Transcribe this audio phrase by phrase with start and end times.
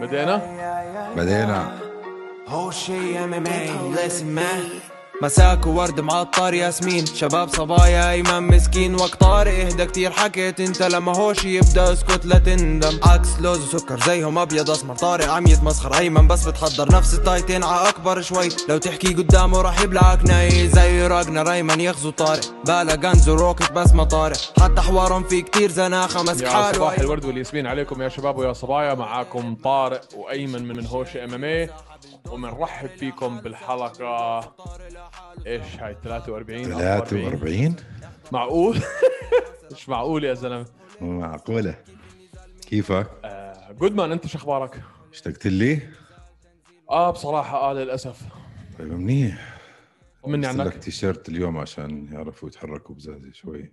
[0.00, 0.42] بدينا
[1.16, 1.72] بدينا
[2.48, 4.97] هو شي ام ام اي listen man.
[5.22, 7.06] مساك وورد معطر ياسمين.
[7.06, 8.94] شباب صبايا ايمن مسكين.
[8.94, 10.10] وقت طارق اهدى كتير.
[10.10, 13.00] حكيت أنت لما هوش يبدأ اسكت لا تندم.
[13.02, 14.96] عكس لوز وسكر زيهم أبيض أسمر.
[14.96, 15.98] طارق عم يتمسخر.
[15.98, 17.64] أيمن بس بتحضر نفس التايتين.
[17.64, 18.48] ع أكبر شوي.
[18.68, 20.68] لو تحكي قدامه راح يبلعك ناي.
[20.68, 22.44] زي راجنا أيمن يغزو طارق.
[22.66, 24.38] بالا غنز وروكت بس ما طارق.
[24.60, 26.22] حتى حوارهم في كتير زناخة.
[26.22, 26.98] مسك حاله صباح.
[26.98, 27.66] الورد والياسمين.
[27.66, 28.94] عليكم يا شباب ويا صبايا.
[28.94, 31.70] معاكم طارق وأيمن من هوش إم إم اي
[32.32, 34.40] وبنرحب فيكم بالحلقة.
[35.46, 37.76] إيش هاي 43 44 43
[38.32, 38.78] معقول؟
[39.72, 40.66] مش معقول يا زلمة.
[41.00, 41.74] معقولة.
[42.68, 43.06] كيفك؟
[43.80, 44.82] جود مان أنت شو أخبارك؟
[45.12, 45.80] اشتقت لي؟
[46.90, 48.22] آه بصراحة آه للأسف.
[48.78, 49.58] طيب منيح.
[50.24, 53.72] طمني لك عنك؟ تيشيرت اليوم عشان يعرفوا يتحركوا بزازة شوي.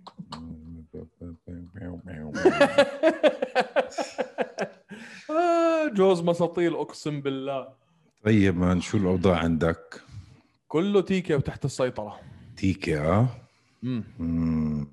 [5.30, 7.68] آه جوز مساطيل أقسم بالله.
[8.26, 10.00] طيب man شو الأوضاع عندك؟
[10.68, 12.20] كله تيكة وتحت السيطرة.
[12.56, 13.28] تيكي آه؟
[13.82, 14.88] امم.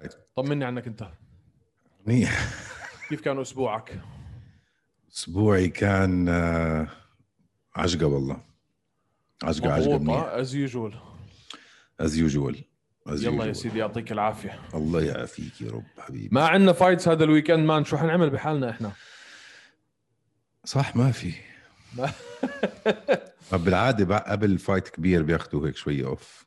[0.00, 0.10] طيب.
[0.36, 1.08] طمني عنك انت.
[2.06, 2.48] منيح
[3.08, 4.00] كيف كان أسبوعك؟
[5.12, 6.88] أسبوعي كان آه،
[7.76, 8.40] عجقة والله.
[9.42, 10.24] عجقة عجقة منيح.
[10.24, 10.94] as usual
[12.00, 12.64] as usual
[13.08, 14.60] يلا يا سيدي يعطيك العافية.
[14.74, 16.28] الله يعافيك يا رب حبيبي.
[16.32, 18.92] ما عندنا fights هذا ال weekend man شو حنعمل بحالنا إحنا.
[20.64, 21.53] صح ما في.
[23.50, 26.46] طب بالعادة قبل fight كبير بياخذوا هيك شوي off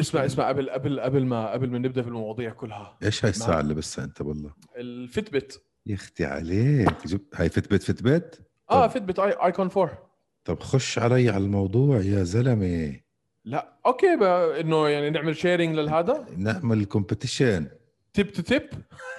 [0.00, 2.98] اسمع اسمع قبل قبل قبل ما قبل ما نبدأ بالمواضيع كلها.
[3.02, 6.94] إيش هاي الساعة اللي لبسها أنت والله ال Fitbit يا أختي عليك.
[7.34, 8.88] هاي Fitbit Fitbit آه.
[8.88, 10.10] Fitbit اي ايكون 4
[10.44, 13.00] طب خش علي على الموضوع يا زلمة.
[13.44, 17.68] لا أوكي بقى إنه يعني نعمل شيرنج للهذا نعمل كومبيتيشن
[18.14, 18.68] تب تو تب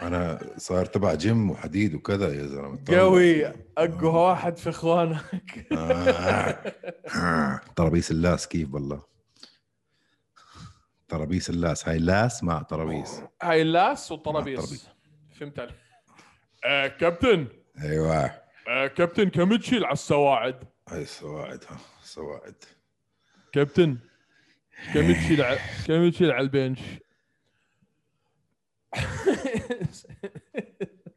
[0.01, 2.79] أنا صار تبع جيم وحديد وكذا يا زلمة.
[2.87, 3.45] قوي.
[3.77, 5.67] أقوى واحد في إخوانك.
[5.71, 6.73] آه.
[7.15, 7.61] آه.
[7.75, 9.03] طرابيس اللاس كيف والله
[11.07, 11.87] طرابيس اللاس.
[11.89, 13.63] هاي لاس مع طرابيس هاي
[14.11, 14.87] والطرابيس الطرابيس.
[15.39, 15.73] فهمت علي
[16.65, 17.47] آه كابتن.
[17.81, 18.31] أيوه.
[18.67, 21.77] آه كابتن كم تشيل على السواعد؟ هاي السواعد ها.
[22.03, 22.55] سواعد.
[23.53, 23.97] كابتن
[24.93, 25.45] كم تشيل.
[25.87, 26.79] كم تشيل على البنش؟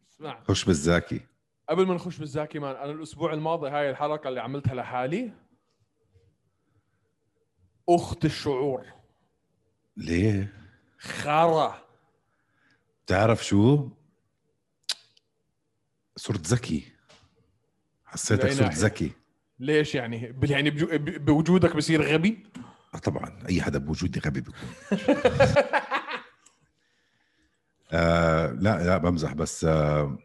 [0.09, 0.43] اسمع.
[0.49, 1.21] خش بالزاكي.
[1.69, 5.33] قبل ما نخش بالزاكي مان أنا الأسبوع الماضي هاي الحلقة اللي عملتها لحالي
[7.89, 8.87] أخت الشعور.
[9.97, 10.53] ليه؟
[10.99, 11.83] خرا.
[13.07, 13.89] بتعرف شو؟
[16.17, 16.93] صرت ذكي.
[18.05, 19.13] حسيتك صرت؟ ذكي.
[19.61, 20.71] ليش يعني؟ يعني
[21.19, 22.47] بوجودك بصير غبي؟
[22.95, 24.55] آه طبعا أي حدا بوجودي غبي بيكون.
[27.93, 30.19] آه لا لا بمزح بس آه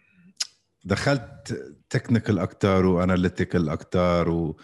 [0.85, 4.59] دخلت technical أكثر و analytical أكثر و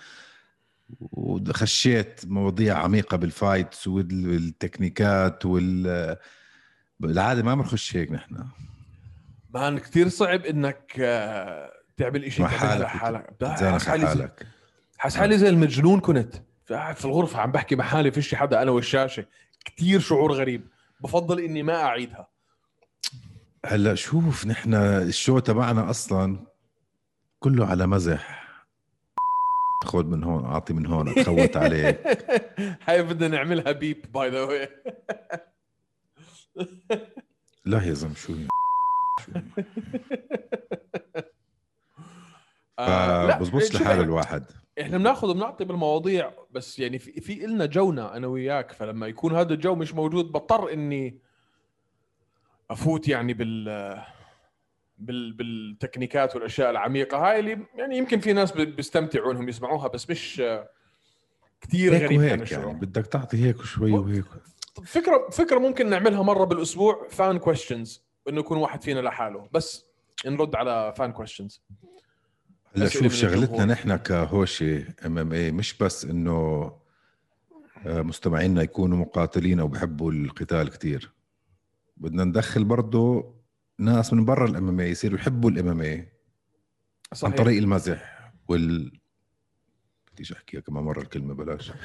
[0.99, 6.15] وخشيت مواضيع عميقة بال fights والتكنيكات وال
[6.99, 8.45] بالعادة ما بنخش هيك نحن.
[9.53, 14.29] مان كثير صعب إنك آه، تعمل مع تعملها حالك لحالك حاسس حالي
[14.97, 16.35] حاسس حالي زي المجنون كنت.
[16.69, 19.25] قاعد في الغرفة عم بحكي مع حالي فيش حدا أنا والشاشة.
[19.65, 20.67] كثير شعور غريب.
[21.03, 22.27] بفضل إني ما أعيدها.
[23.65, 26.47] هلا شوف نحن الشو تبعنا أصلا
[27.39, 28.49] كله على مزح.
[29.85, 31.99] خذ من هون أعطي من هون أتخوت عليك.
[32.87, 34.69] هاي بدنا نعملها beep by the way
[37.65, 38.33] لا يا زلمة شو
[43.39, 44.43] بزبطش لحال الواحد.
[44.81, 49.53] إحنا بناخذ وبنعطي بالمواضيع بس يعني في في إلنا جونا أنا وياك فلما يكون هذا
[49.53, 51.19] الجو مش موجود بضطر إني
[52.71, 53.65] أفوت يعني بال
[54.97, 57.17] بال بالتكنيكات والأشياء العميقة.
[57.17, 60.43] هاي اللي يعني يمكن في ناس بيستمتعوا إنهم يسمعوها بس مش
[61.61, 62.79] كثير غريب وهيك الشعور يعني.
[62.79, 64.25] بدك تعطي هيك وشوي وهيك.
[64.85, 69.49] فكرة فكرة ممكن نعملها مرة بالأسبوع fan questions إنه يكون واحد فينا لحاله.
[69.51, 69.85] بس
[70.25, 71.61] نرد على fan questions
[72.75, 73.65] هلأ شوف شغلتنا.
[73.65, 76.71] نحن كهوشة MMA مش بس إنه
[77.85, 81.11] آه، مستمعينا يكونوا مقاتلين أو بحبوا القتال كتير.
[81.99, 83.33] بدنا ندخل برضه
[83.79, 86.07] ناس من برا ال MMA يصيروا يحبوا ال MMA
[87.23, 88.91] عن طريق المزح وال
[90.11, 91.71] بديش أحكيها كمان مرة الكلمة بلاش.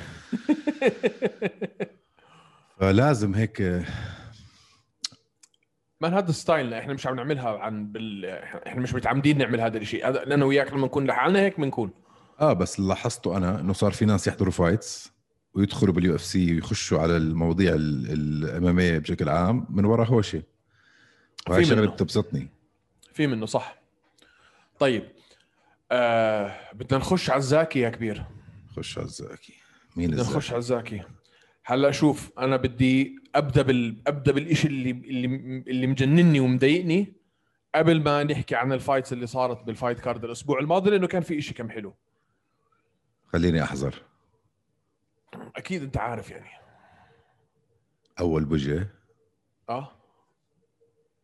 [2.80, 3.60] فلازم هيك
[6.00, 8.24] man هذا ستايلنا إحنا مش عم نعملها عن بال
[8.66, 11.90] إحنا مش متعمدين نعمل هذا الشيء أنا وياك لما نكون لحالنا هيك بنكون.
[12.40, 15.13] آه بس اللي لاحظته أنا إنه صار في ناس يحضروا fights
[15.54, 20.42] ويدخلوا بال UFC ويخشوا على المواضيع ال MMA ية بشكل عام من وراء هوشه
[21.48, 21.86] وهي منه.
[21.86, 22.48] بتبسطني.
[23.12, 23.78] في منه صح.
[24.78, 25.08] طيب
[25.92, 28.24] آه بدنا نخش على الزاكي يا كبير.
[28.76, 29.54] خش على الزاكي.
[29.96, 31.02] مين بدنا نخش على الزاكي.
[31.64, 35.26] هلأ شوف أنا بدي أبدأ بال أبدأ بالشيء اللي اللي
[35.66, 37.12] اللي مجنني ومضايقني
[37.74, 41.22] قبل ما نحكي عن ال fights اللي صارت بال fight card الأسبوع الماضي لأنه كان
[41.22, 41.94] في شيء كم حلو.
[43.32, 43.94] خليني أحزر.
[45.56, 46.50] أكيد أنت عارف يعني.
[48.20, 48.88] أول وجه.
[49.68, 49.92] آه.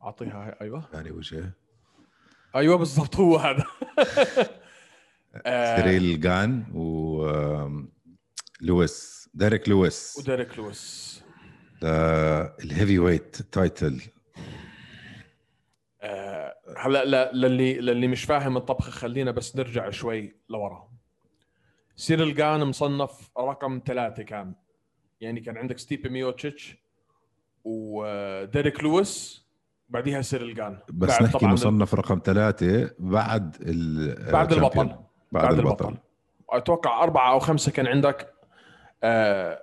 [0.03, 0.89] أعطيها هاي أيوه.
[0.93, 1.53] ثاني وجه.
[2.57, 3.65] أيوه بالضبط هو هذا.
[5.77, 7.27] سيريل جان و
[8.61, 10.17] لويس ديريك لويس.
[10.19, 11.25] وديريك لويس.
[11.83, 14.03] ال heavyweight title
[16.77, 20.90] هلا للي للي مش فاهم الطبخه خلينا بس نرجع شوي لورا.
[22.01, 24.55] سيريل جان مصنف رقم ثلاثة كان.
[25.21, 26.77] يعني كان عندك ستيبي ميوتشيتش
[27.65, 29.47] وديريك لويس
[29.89, 34.57] بعديها سيريل جان بس بعد نحكي مصنف رقم ثلاثة بعد ال بعد champion.
[34.57, 34.87] البطل
[35.33, 35.97] بعد, بعد البطل,
[36.51, 38.35] أتوقع أربعة أو خمسة كان عندك
[39.03, 39.63] آه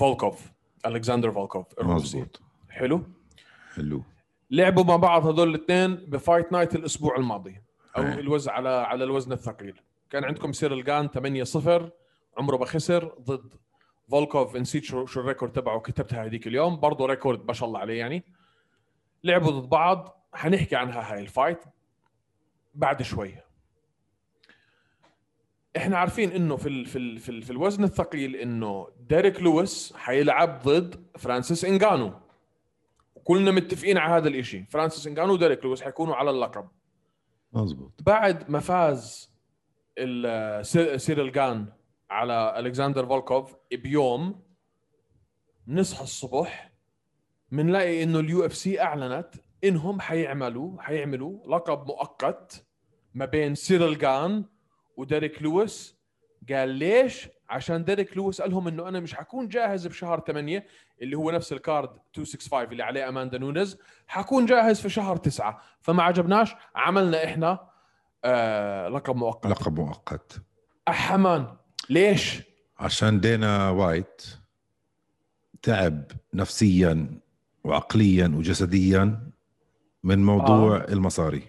[0.00, 0.52] فولكوف
[0.86, 2.18] ألكسندر فولكوف الروسي.
[2.18, 2.40] مزبوط
[2.70, 3.02] حلو.
[3.74, 4.02] حلو.
[4.50, 7.60] لعبوا مع بعض هذول الاثنين ب fight night الأسبوع الماضي
[7.96, 8.20] أو أي.
[8.20, 9.80] الوزن على على الوزن الثقيل.
[10.12, 11.90] كان عندكم سيرل جان 8 0
[12.38, 13.54] عمره ما خسر ضد
[14.10, 14.56] فولكوف.
[14.56, 16.80] نسيت شو, شو ال record تبعه كتبتها هذيك اليوم.
[16.80, 18.24] برضه record ما شاء الله عليه يعني.
[19.24, 20.28] لعبوا ضد بعض.
[20.32, 21.58] حنحكي عنها هاي ال fight
[22.74, 23.34] بعد شوي.
[25.76, 29.92] إحنا عارفين إنه في ال في ال في, ال في الوزن الثقيل إنه ديريك لويس
[29.96, 32.12] حيلعب ضد فرانسيس إنغانو.
[33.24, 34.64] كلنا متفقين على هذا الإشي.
[34.64, 36.68] فرانسيس إنغانو وديريك لويس حيكونوا على اللقب.
[37.52, 39.31] مزبوط بعد ما فاز
[40.96, 41.66] سيريل جان
[42.10, 44.42] على ألكسندر فولكوف بيوم
[45.68, 46.72] نصحى الصبح
[47.50, 49.28] بنلاقي إنه ال UFC أعلنت
[49.64, 52.66] إنهم حيعملوا حيعملوا لقب مؤقت
[53.14, 54.44] ما بين سيريل جان
[54.96, 55.96] وديريك لويس
[56.50, 60.66] قال ليش؟ عشان ديريك لويس قال لهم إنه أنا مش حكون جاهز بشهر 8
[61.02, 65.62] اللي هو نفس ال card 265 اللي عليه أماندا نونز حكون جاهز في شهر 9
[65.80, 67.71] فما عجبناش عملنا إحنا
[68.24, 70.32] آه لقب مؤقت لقب مؤقت
[70.88, 71.46] احمان
[71.90, 72.42] ليش؟
[72.78, 74.22] عشان دينا وايت
[75.62, 76.04] تعب
[76.34, 77.06] نفسيا
[77.64, 79.30] وعقليا وجسديا
[80.04, 80.92] من موضوع آه.
[80.92, 81.48] المصاري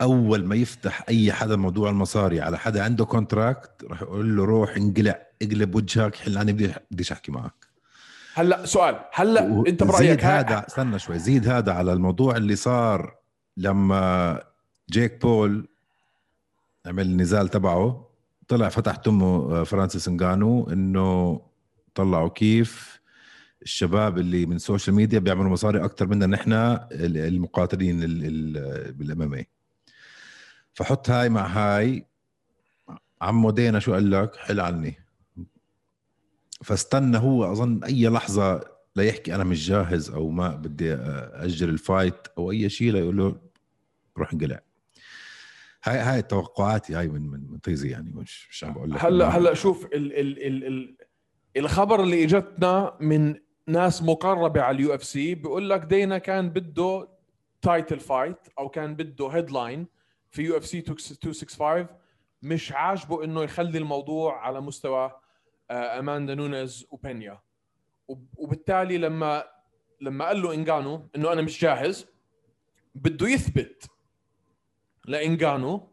[0.00, 4.76] أول ما يفتح أي حدا موضوع المصاري على حدا عنده contract راح يقول له روح
[4.76, 7.66] انقلع اقلب وجهك حل عني بدي بديش أحكي معك
[8.34, 12.56] هلا سؤال هلا أنت زيد برايك ها- هذا استنى شوي زيد هذا على الموضوع اللي
[12.56, 13.16] صار
[13.56, 14.42] لما
[14.90, 15.68] جيك بول
[16.86, 18.10] عمل النزال تبعه.
[18.48, 21.40] طلع فتح تمه فرانسيس انغانو إنه
[21.94, 23.00] طلعوا كيف
[23.62, 28.00] الشباب اللي من ال social media بيعملوا مصاري أكثر منا نحن ال- المقاتلين
[28.90, 29.44] بال MMA
[30.74, 32.06] فحط هاي مع هاي.
[33.22, 34.94] عمو دينا شو قال لك؟ حل عني
[36.62, 38.64] فاستنى هو أظن أي لحظة
[38.96, 43.36] ليحكي أنا مش جاهز أو ما بدي أجل ال fight أو أي شيء ليقول له
[44.18, 44.60] روح انقلع.
[45.84, 49.28] هاي هاي توقعاتي هاي من من من طيزي يعني مش مش عم بقول لك هلا
[49.28, 50.96] هلأ شوف ال ال ال ال
[51.56, 53.34] الخبر اللي إجتنا من
[53.66, 57.08] ناس مقربة على ال UFC بيقول لك دينا كان بده
[57.62, 59.86] title fight أو كان بده headline
[60.30, 61.86] في UFC 265
[62.42, 65.12] مش عاجبه إنه يخلي الموضوع على مستوى
[65.70, 67.40] آه، أماندا نونيز وبينيا.
[68.08, 69.44] وب- وبالتالي لما
[70.00, 72.06] لما قال له انجانو إنه أنا مش جاهز
[72.94, 73.90] بده يثبت
[75.06, 75.88] لإنجانو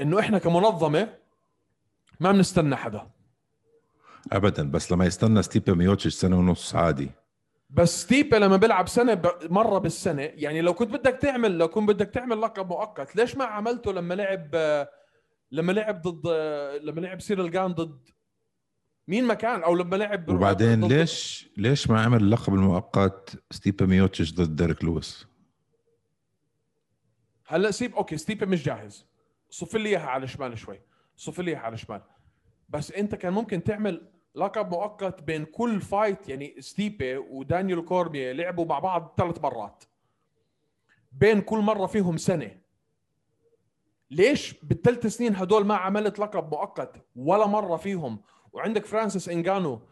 [0.00, 1.14] إنه إحنا كمنظمة
[2.20, 3.10] ما بنستنى حدا
[4.32, 7.10] ابدا بس لما يستنى ستيبا ميوتشيش سنة ونص عادي
[7.70, 9.22] بس ستيبا لما بيلعب سنة.
[9.44, 13.44] مرة بالسنة يعني لو كنت بدك تعمل لو كنت بدك تعمل لقب مؤقت ليش ما
[13.44, 14.54] عملته لما لعب
[15.52, 16.26] لما لعب ضد
[16.82, 18.08] لما لعب سيريل جان ضد
[19.08, 23.86] مين ما كان أو لما لعب وبعدين ضد- ليش ليش ما عمل اللقب المؤقت ستيبا
[23.86, 25.26] ميوتشيش ضد ديريك لويس
[27.50, 29.06] هلا سيب okay ستيبا مش جاهز.
[29.50, 30.80] صف لي إياها على شمال شوي.
[31.16, 32.02] صف لي إياها على شمال
[32.68, 38.64] بس أنت كان ممكن تعمل لقب مؤقت بين كل fight يعني ستيبي ودانيال كورميه لعبوا
[38.64, 39.84] مع بعض ثلاث مرات.
[41.12, 42.60] بين كل مرة فيهم سنة.
[44.10, 48.20] ليش بالثلاث سنين هدول ما عملت لقب مؤقت ولا مرة فيهم؟
[48.52, 49.82] وعندك فرانسيس انجانو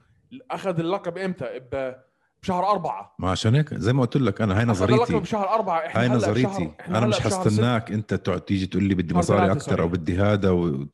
[0.50, 2.07] أخذ اللقب إمتى؟ ب-
[2.42, 3.14] بشهر أربعة.
[3.18, 5.14] ما عشان هيك زي ما قلت لك أنا هاي نظريتي.
[5.18, 6.48] بشهر أربعة إحنا هاي نظريتي.
[6.48, 7.20] بشهر- إحنا أنا هلا مش.
[7.20, 9.88] حستناك أنت تقعد تيجي تقول لي بدي مصاري أو sorry.
[9.88, 10.86] بدي هذا و...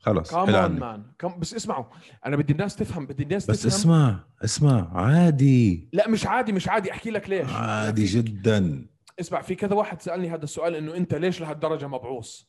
[0.00, 1.84] خلص كمان عني man كم بس اسمعوا
[2.26, 3.72] أنا بدي الناس تفهم بدي الناس بس تفهم.
[3.72, 5.88] اسمع اسمع عادي.
[5.92, 7.50] لا مش عادي مش عادي أحكي لك ليش.
[7.52, 8.86] عادي أحكي- جدا.
[9.20, 12.40] اسمع في كذا واحد سألني هذا السؤال إنه أنت ليش لهالدرجة مبعوص؟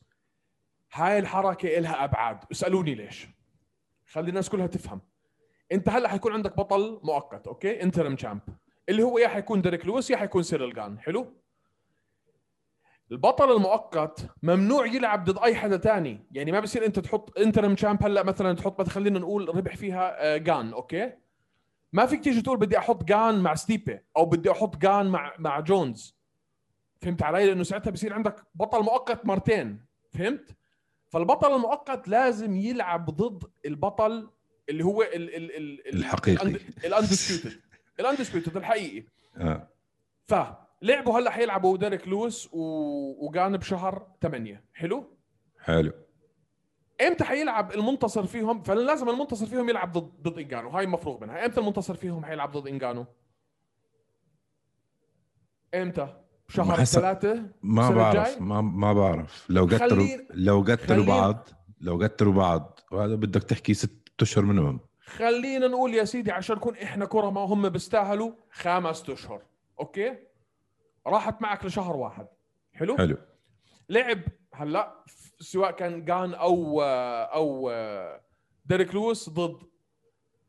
[0.92, 2.38] هاي الحركة إلها أبعاد.
[2.52, 3.28] اسألوني ليش.
[4.12, 5.00] خلي الناس كلها تفهم.
[5.72, 8.40] انت هلا حيكون عندك بطل مؤقت okay؟ interim champ
[8.88, 11.00] اللي هو يا حيكون ديريك لويس يا حيكون سيريل جان.
[11.00, 11.26] حلو؟
[13.12, 16.26] البطل المؤقت ممنوع يلعب ضد أي حدا تاني.
[16.32, 20.36] يعني ما بصير انت تحط interim champ هلا مثلا تحط خلينا نقول ربح فيها آه،
[20.36, 21.12] جان okay؟
[21.92, 25.60] ما فيك تيجي تقول بدي أحط جان مع ستيبي أو بدي أحط جان مع مع
[25.60, 26.16] جونز.
[27.02, 29.84] فهمت علي؟ لأنه ساعتها بصير عندك بطل مؤقت مرتين.
[30.12, 30.56] فهمت؟
[31.08, 34.30] فالبطل المؤقت لازم يلعب ضد البطل
[34.68, 36.56] اللي هو ال ال ال ال الحقيقي.
[36.84, 37.60] ال undisputed
[38.00, 39.04] ال undisputed الحقيقي.
[39.36, 39.68] آه.
[40.26, 42.58] فلعبوا هلا حيلعبوا ديريك لويس و...
[43.28, 45.16] وجان بشهر 8 حلو؟
[45.60, 45.92] حلو.
[47.06, 50.68] إمتى حيلعب المنتصر فيهم؟ فلازم المنتصر فيهم يلعب ضد ضد إنجانو.
[50.70, 51.46] هاي مفروغ منها.
[51.46, 53.06] إمتى المنتصر فيهم حيلعب ضد إنجانو؟
[55.74, 56.16] إمتى؟
[56.48, 59.46] شهر حسب- ثلاثة؟ ما بعرف؟ ما ما بعرف.
[59.48, 61.48] لو قتلوا خلين- لو قتلوا خلين- بعض
[61.80, 62.80] لو قتلوا بعض.
[62.92, 67.40] وهذا بدك تحكي ست أشهر منهم خلينا نقول يا سيدي عشان نكون إحنا كرة ما
[67.40, 69.42] هم بيستاهلوا خمس أشهر.
[69.80, 70.16] أوكي؟
[71.06, 72.26] راحت معك لشهر واحد.
[72.74, 73.16] حلو؟ حلو.
[73.88, 74.20] لعب
[74.54, 75.04] هلأ
[75.40, 77.72] سواء كان جان أو أو
[78.66, 79.56] ديريك لويس ضد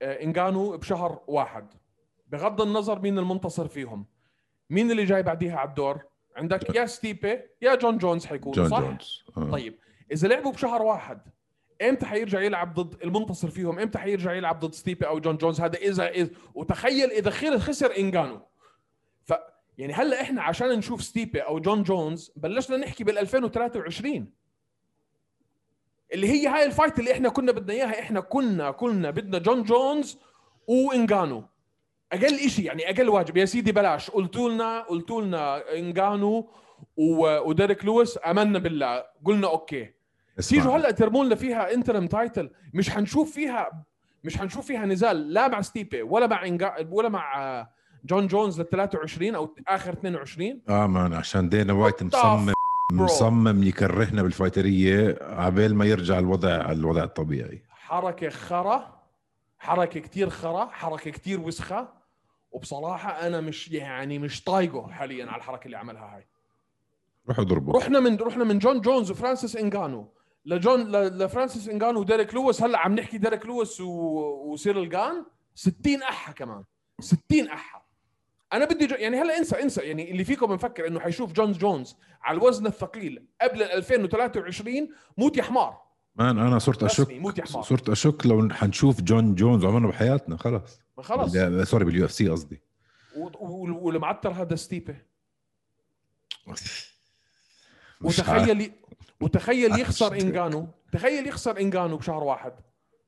[0.02, 1.74] إنجانو بشهر واحد.
[2.28, 4.06] بغض النظر مين المنتصر فيهم.
[4.70, 6.00] مين اللي جاي بعديها على الدور؟
[6.36, 9.24] عندك يا ستيبي يا جون جونز حيكون جون صح؟ جونز.
[9.38, 9.52] آه.
[9.52, 9.80] طيب
[10.12, 11.22] إذا لعبوا بشهر واحد
[11.82, 15.78] إمتى حيرجع يلعب ضد المنتصر فيهم؟ إمتى حيرجع يلعب ضد ستيبي أو جون جونز؟ هذا
[15.78, 18.42] إذا, إذا وتخيل إذا خير خسر إنجانو.
[19.24, 19.34] ف
[19.78, 24.34] يعني هلأ إحنا عشان نشوف ستيبي أو جون جونز بلشنا نحكي بال 2023
[26.14, 29.64] اللي هي هاي ال fight اللي إحنا كنا بدنا إياها إحنا كنا كنا بدنا جون
[29.64, 30.18] جونز
[30.68, 31.44] وإنجانو.
[32.12, 33.38] أقل شيء يعني أقل واجب.
[33.38, 34.10] يا سيدي بلاش.
[34.10, 36.50] قلتوا لنا قلتوا لنا إنجانو
[36.98, 39.06] وديريك لويس آمنا بالله.
[39.26, 40.01] قلنا okay.
[40.50, 43.86] تيجوا هلا ترموا لنا فيها interim title مش حنشوف فيها
[44.24, 47.70] مش حنشوف فيها نزال لا مع ستيبي ولا مع إنجا ولا مع آه،
[48.06, 52.54] جون جونز لل 23 أو آخر 22 آه man عشان دينا وايت مصمم.
[52.92, 57.62] مصمم يكرهنا بال fighter ية عبال ما يرجع الوضع الوضع الطبيعي.
[57.70, 59.02] حركة خرا
[59.60, 61.94] حركة كتير خرا حركة كتير وسخة.
[62.52, 66.28] وبصراحة أنا مش يعني مش طايقه حاليا على الحركة اللي عملها هاي.
[67.28, 67.80] روحوا ضربوا.
[67.80, 70.14] رحنا من رحنا من جون جونز وفرانسيس إنجانو.
[70.46, 72.64] لجون لفرانسيس انجانو وديريك لويس.
[72.64, 73.88] هلأ عم نحكي ديريك لويس و...
[74.52, 76.64] وسيرل جان 60 أحا كمان.
[77.00, 77.82] 60 أحا.
[78.54, 78.96] أنا بدي جو...
[78.96, 79.82] يعني هلأ انسى انسى.
[79.82, 85.38] يعني اللي فيكم مفكر إنه حيشوف جون جونز على الوزن الثقيل قبل ال 2023 موت
[85.38, 85.82] يا حمار
[86.16, 87.64] man أنا صرت أشك موت يا حمار.
[87.64, 90.38] صرت أشك لو حنشوف جون جونز عمرنا بحياتنا.
[90.38, 91.34] خلص ما خلص
[91.70, 92.62] sorry بال UFC قصدي.
[93.16, 94.96] والمعتر هذا عارف.
[98.02, 98.72] وتخيل.
[99.22, 102.54] وتخيل يخسر انجانو تخيل يخسر انجانو بشهر واحد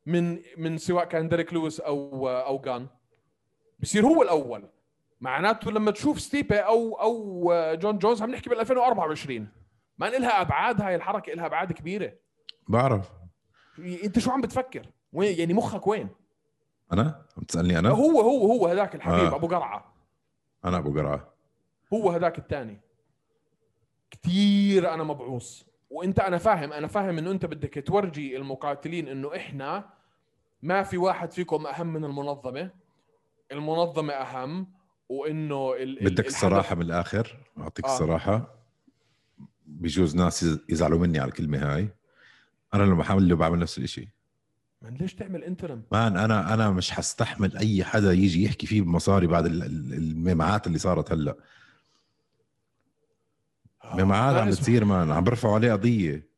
[0.05, 2.87] من من سواء كان ديريك لويس أو أو جان
[3.79, 4.69] بصير هو الأول.
[5.21, 9.47] معناته لما تشوف ستيبي أو أو جون جونز عم نحكي بال 2024
[9.97, 12.13] ما لها أبعاد هاي الحركة لها أبعاد كبيرة.
[12.67, 13.11] بعرف.
[13.79, 16.09] أنت شو عم بتفكر؟ وين يعني مخك وين؟
[16.93, 19.35] أنا؟ عم تسألني أنا؟ هو هو هو هذاك الحبيب آه.
[19.35, 19.93] أبو قرعة.
[20.65, 21.33] أنا أبو قرعة.
[21.93, 22.81] هو هذاك الثاني.
[24.11, 25.63] كثير أنا مبعوث.
[25.93, 29.89] وانت أنا فاهم أنا فاهم انه انت بدك تورجي المقاتلين انه إحنا
[30.61, 32.69] ما في واحد فيكم اهم من المنظمة.
[33.51, 34.67] المنظمة اهم
[35.09, 37.93] وانه ال- بدك الصراحه من الآخر أعطيك آه.
[37.93, 38.55] الصراحه
[39.65, 41.89] بجوز ناس يز- يزعلوا مني على الكلمة هاي.
[42.73, 44.07] أنا لما حامل له بعمل نفس الشيء
[44.81, 49.27] من ليش تعمل انترم مان أنا أنا مش حستحمل أي حدا يجي يحكي فيه بمصاري
[49.27, 51.35] بعد ال- ال- الميمعات اللي صارت هلأ.
[53.93, 56.33] ميمعات عم بتصير مان عم برفعوا عليه قضية.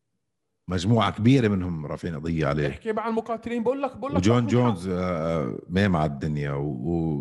[0.68, 2.68] مجموعة كبيرة منهم رافعين قضية عليه.
[2.70, 6.64] احكي مع المقاتلين بقول لك بقول لك وجون جونز آه، ميم على الدنيا و-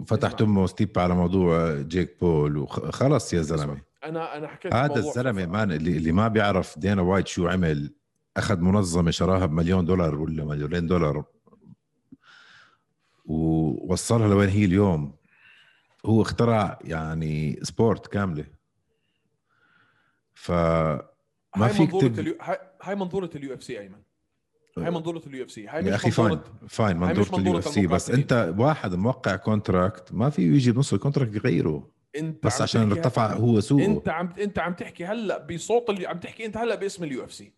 [0.00, 0.48] وفتحت اسمع.
[0.48, 3.78] أمه ستيب على موضوع جيك بول وخلص يا زلمة.
[4.04, 7.92] أنا أنا حكيت هذا الزلمة مان اللي, اللي ما بيعرف دينا وايت شو عمل
[8.36, 11.24] أخذ منظمة شراها بمليون دولار ولا مليونين دولار
[13.26, 15.14] ووصلها لوين هي اليوم.
[16.06, 18.44] هو اخترع يعني سبورت كاملة.
[20.34, 22.18] ف ما فيك منظورة تب...
[22.18, 22.36] اليو...
[22.82, 23.98] هاي- منظورة اليو اف سي أيمن.
[24.78, 27.68] هاي منظورة اليو اف سي هاي يا مش أخي فاين فاين منظورة اليو منظورة اف
[27.68, 28.10] سي بس.
[28.10, 31.90] أنت واحد موقع كونتراكت ما في يجي بنص الكونتراكت يغيره.
[32.16, 33.84] أنت بس عشان ارتفع هو سوقه.
[33.84, 37.52] أنت عم أنت عم تحكي هلا بصوت اللي عم تحكي أنت هلا باسم ال UFC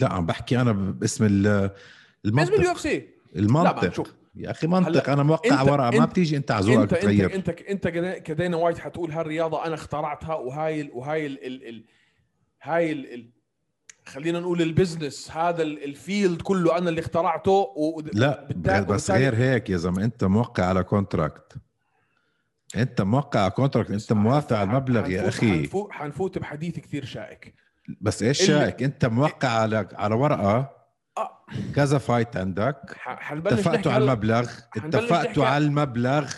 [0.00, 1.70] لا عم بحكي أنا باسم ال-
[2.24, 2.70] باسم اليو المنطق.
[2.70, 3.92] FC لا المنطق.
[3.94, 4.14] شوف.
[4.38, 7.48] يا أخي منطق أنا موقع ورقة ما بتيجي أنت على ذوقك انت انت تغير انت
[7.48, 11.84] أنت كدا- كدينا وايت حتقول هالرياضة أنا اخترعتها وهاي ال وهاي ال ال ال
[12.62, 13.30] هاي ال ال
[14.06, 19.10] خلينا نقول ال business هذا ال- ال field كله أنا اللي اخترعته و- لا بس
[19.10, 21.52] غير هيك يا زلمة أنت موقع على contract
[22.76, 25.50] أنت موقع على contract أنت موافق على المبلغ يا أخي.
[25.52, 27.54] حنفوت, حنفوت بحديث كثير شائك.
[28.00, 30.77] بس إيش اللي- شايك أنت موقع على على ورقة.
[31.74, 32.96] كذا فايت عندك.
[33.06, 34.50] اتفقتوا على المبلغ.
[34.76, 36.32] اتفقتوا على المبلغ.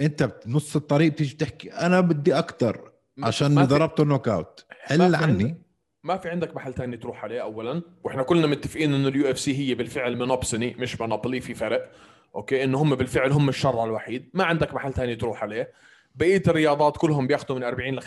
[0.00, 2.92] انت بنص الطريق بتيجي بتحكي أنا بدي أكثر
[3.22, 4.66] عشان ضربته knockout.
[4.70, 5.62] حل عني.
[6.04, 7.82] ما في عندك محل تاني تروح عليه اولا.
[8.04, 11.90] وإحنا كلنا متفقين إنه ال UFC هي بالفعل monopsony مش monopoly في فرق.
[12.34, 14.30] okay؟ إنه هم بالفعل هم الشر الوحيد.
[14.34, 15.72] ما عندك محل تاني تروح عليه.
[16.16, 18.06] بقية الرياضات كلهم بياخذوا من 40 ل 50%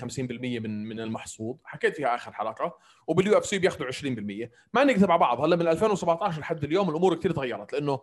[0.60, 1.58] من من المحصول.
[1.64, 2.78] حكيت فيها آخر حلقة.
[3.08, 5.42] وبال UFC بياخذوا 20% ما نكذب على بعض.
[5.42, 7.74] هلا من 2017 لحد اليوم الأمور كثير تغيرت.
[7.74, 8.02] لأنه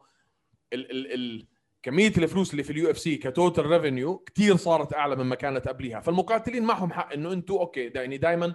[0.73, 1.47] ال ال ال
[1.83, 6.01] كمية الفلوس اللي في ال UFC ك total revenue كثير صارت أعلى مما كانت قبليها.
[6.01, 8.55] فالمقاتلين معهم حق إنه أنتم okay يعني دائما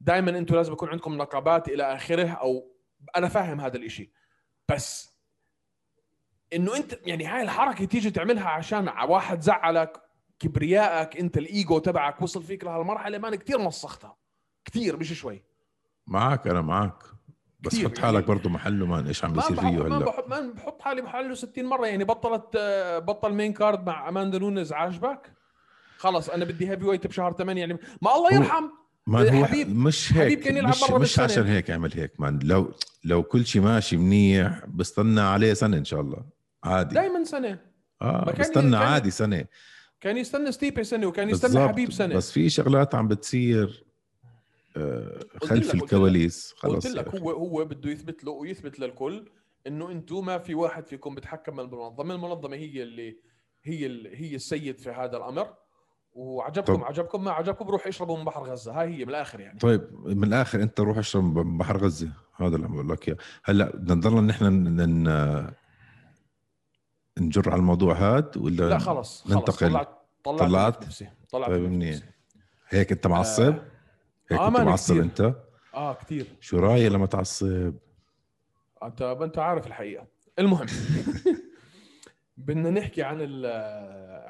[0.00, 2.74] دائما أنتم لازم يكون عندكم نقابات إلى آخره أو
[3.16, 4.12] أنا فاهم هذا الإشي.
[4.68, 5.14] بس
[6.52, 10.04] إنه انت يعني هاي الحركة تيجي تعملها عشان واحد زعلك
[10.38, 14.16] كبريائك أنت الإيجو تبعك وصل فيك لهالمرحلة ما أنا كثير مسختها
[14.64, 15.42] كثير مش شوي.
[16.06, 17.02] معك أنا معك.
[17.60, 18.00] بس حط يعني.
[18.00, 19.98] حالك برضه محله man إيش عم بيصير فيه هلا.
[19.98, 21.86] بحط ما بحط حالي بحاله 60 مرة.
[21.86, 25.32] يعني بطلت آه، بطل main card مع أماندا نونز عاجبك؟
[25.98, 28.64] خلص أنا بدي heavyweight بشهر 8 يعني ما الله يرحم.
[29.06, 31.18] ما هو حبيب- مش حبيب هيك كان يلعب مش, مرة مش.
[31.20, 32.38] عشان هيك عمل هيك مان.
[32.42, 32.72] لو
[33.04, 36.24] لو كل شيء ماشي منيح بستنى عليه سنة إن شاء الله.
[36.64, 36.94] عادي.
[36.94, 37.58] دائما سنة.
[38.02, 39.44] آه بستنى عادي سنة.
[40.04, 41.68] كان يستنى ستيبي سنه وكان يستنى.
[41.68, 42.14] حبيب سنة.
[42.16, 43.84] بس في شغلات عم بتصير
[44.76, 48.32] آه، قلت خلف لك- قلت لك- الكواليس قلت خلص لك هو هو بده يثبت له
[48.32, 49.24] ويثبت للكل
[49.66, 53.16] إنه أنتم ما في واحد فيكم بتحكم بالمنظمة، المنظمة هي اللي
[53.64, 55.54] هي اللي هي السيد في هذا الأمر.
[56.12, 56.84] وعجبكم طب.
[56.84, 59.58] عجبكم ما عجبكم روح اشربوا من بحر غزة، هاي هي من الآخر يعني.
[59.58, 62.12] طيب من الآخر أنت روح اشرب من بحر غزة.
[62.36, 63.16] هذا اللي عم بقول لك إياه.
[63.44, 64.44] هلأ بدنا نضلنا نحن
[67.20, 69.68] نجر على الموضوع هاد ولا لا خلص خلص ننتقل.
[69.70, 69.88] طلعت
[70.24, 71.98] طلعت طلعت؟ نفسي طلعت طيب من منيح.
[72.68, 73.54] هيك انت معصب؟
[74.30, 75.02] هيك آه، انت معصب كتير.
[75.04, 75.34] انت؟
[75.74, 77.74] آه كثير شو رأيك لما تعصب؟
[78.82, 80.06] انت أنت عارف الحقيقة.
[80.38, 80.66] المهم
[82.36, 83.46] بدنا نحكي عن ال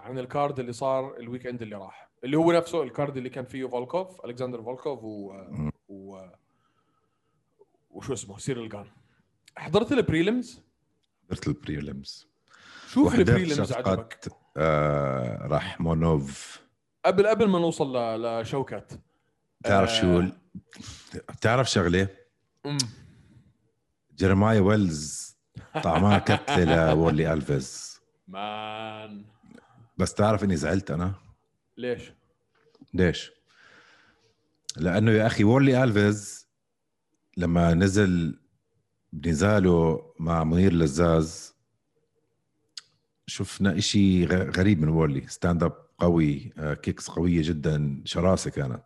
[0.00, 2.10] عن ال card اللي صار ال weekend اللي راح.
[2.24, 5.32] اللي هو نفسه ال card اللي كان فيه فولكوف ألكسندر فولكوف و,
[5.88, 6.20] و...
[7.90, 8.86] وشو اسمه؟ سيريل جان
[9.56, 10.62] حضرت ال prelims
[11.24, 12.28] حضرت ال prelims
[12.94, 14.18] شوف ال prelims عجبك
[14.56, 16.60] آه رحمونوف
[17.04, 17.96] قبل قبل ما نوصل.
[18.22, 18.92] لشوكات
[19.60, 20.00] بتعرف آه.
[20.00, 20.22] شو
[21.28, 22.08] بتعرف شغلة.
[24.16, 25.36] جيرماي ويلز
[25.82, 29.24] طعمها كتلة لوولي ألفيز man
[29.98, 31.14] بس تعرف إني زعلت أنا
[31.76, 32.12] ليش؟
[32.94, 33.32] ليش؟
[34.76, 36.48] لأنه يا أخي وولي ألفيز
[37.36, 38.40] لما نزل
[39.12, 41.53] بنزاله مع منير لزاز
[43.38, 48.84] شفنا إشي غ- غريب من وولي stand-up قوي آه، kicks قوية جدا شراسة كانت.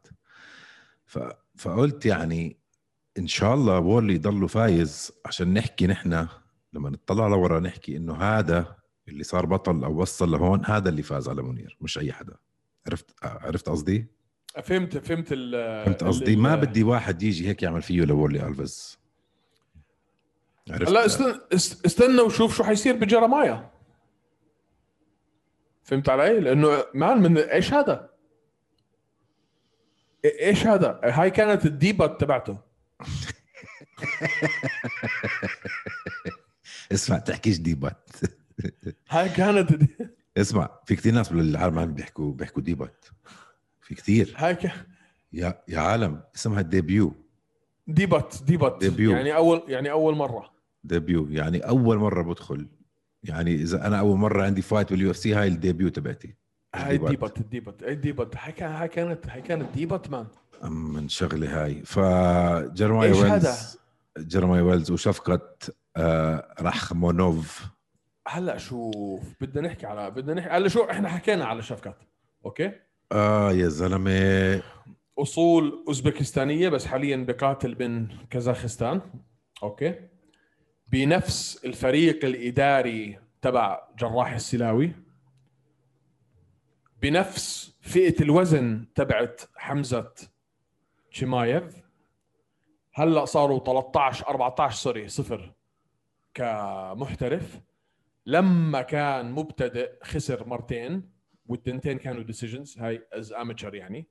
[1.06, 1.18] ف...
[1.56, 2.56] فقلت يعني
[3.18, 6.26] إن شاء الله وولي يضله فايز عشان نحكي نحن
[6.72, 8.76] لما نطلع لورا نحكي إنه هذا
[9.08, 12.34] اللي صار بطل أو وصل لهون هذا اللي فاز على منير مش أي حدا.
[12.87, 14.06] عرفت عرفت قصدي؟
[14.64, 15.52] فهمت فهمت ال
[15.84, 18.98] فهمت قصدي؟ ما بدي واحد يجي هيك يعمل فيه لوولي ألفيز.
[20.70, 23.70] عرفت؟ هلا استنى است- استنى وشوف شو حيصير بجرمايا
[25.88, 28.11] فهمت علي؟ لأنه man من إيش هذا؟
[30.24, 32.59] إيش هذا؟ هاي كانت ال debut تبعته
[36.92, 38.11] اسمع تحكيش debut
[39.11, 43.04] هاي كانت ال de- اسمع في كثير ناس بالعالم عم بيحكوا بيحكوا debut
[43.81, 44.70] في كثير هاي ك...
[45.33, 47.14] يا يا عالم اسمها debut
[47.87, 49.11] debut debut debut.
[49.11, 50.53] يعني اول يعني أول مرة
[50.84, 52.68] debut يعني أول مرة بدخل
[53.22, 56.37] يعني إذا أنا أول مرة عندي فايت بال UFC هاي ال debut تبعتي
[56.74, 60.11] هاي ال debut ال debut هاي ال debut هاي كان هاي كانت هاي كانت debut
[60.11, 60.26] man
[60.70, 61.83] من شغله هاي.
[61.85, 63.57] فجرماي ويلز هذا؟
[64.18, 65.40] جرماي ويلز وشفكات
[65.96, 67.66] آه رحمونوف.
[68.28, 72.02] هلا شوف بدنا نحكي على بدنا نحكي هلا شو إحنا حكينا على شفكات
[72.44, 72.72] okay؟
[73.12, 74.62] آه يا زلمة.
[75.18, 79.00] أصول أوزبكستانية بس حاليا بقاتل من كازاخستان
[79.62, 79.94] okay؟
[80.88, 84.92] بنفس الفريق الإداري تبع جراح السلاوي
[87.03, 90.14] بنفس فئة الوزن تبعت حمزة
[91.11, 91.83] شمايف.
[92.94, 95.55] هلأ صاروا 13 14 sorry صفر
[96.35, 97.61] كمحترف.
[98.27, 101.11] لما كان مبتدئ خسر مرتين
[101.46, 104.07] والتنتين كانوا decisions هاي as amateur يعني.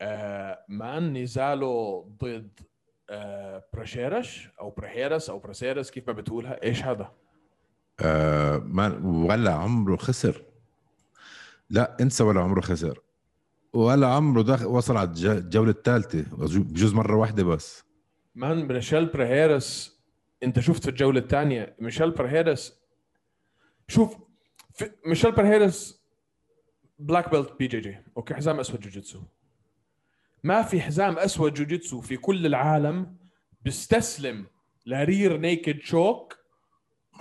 [0.00, 2.60] آه man نزاله ضد
[3.10, 7.12] آه بريشيرش أو بريحيرس أو بريسيرس كيف ما بتقولها؟ إيش هذا؟
[8.00, 10.42] آه ما ولا عمره خسر.
[11.70, 13.00] لا انسى ولا عمره خسر.
[13.72, 16.24] ولا عمره دخل وصل على الج- الجولة الثالثة.
[16.58, 17.84] بجوز مرة واحدة بس.
[18.34, 20.00] man ميشيل بريهيرس
[20.42, 22.80] أنت شفت في الجولة الثانية ميشيل بريهيرس
[23.88, 24.16] شوف
[25.06, 26.02] ميشيل بريهيرس
[26.98, 27.98] black belt BJJ.
[28.16, 29.22] okay حزام أسود جوجيتسو.
[30.44, 33.16] ما في حزام أسود جوجيتسو في كل العالم
[33.62, 34.46] بيستسلم
[34.86, 36.38] ل rear naked choke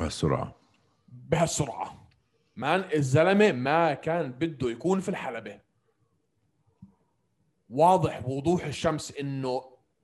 [0.01, 0.55] السرعه
[1.07, 2.07] بهالسرعة.
[2.55, 5.59] man الزلمة ما كان بده يكون في الحلبة.
[7.69, 9.63] واضح وضوح الشمس إنه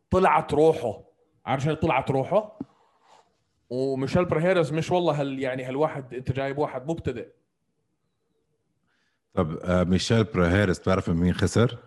[0.09, 1.03] طلعت روحه.
[1.45, 2.59] عارف شو طلعت روحه؟
[3.69, 7.27] وميشيل بريهيرس مش والله هل يعني هالواحد أنت جايب واحد مبتدئ.
[9.33, 11.77] طب آه ميشيل براهيرس بتعرف من مين خسر؟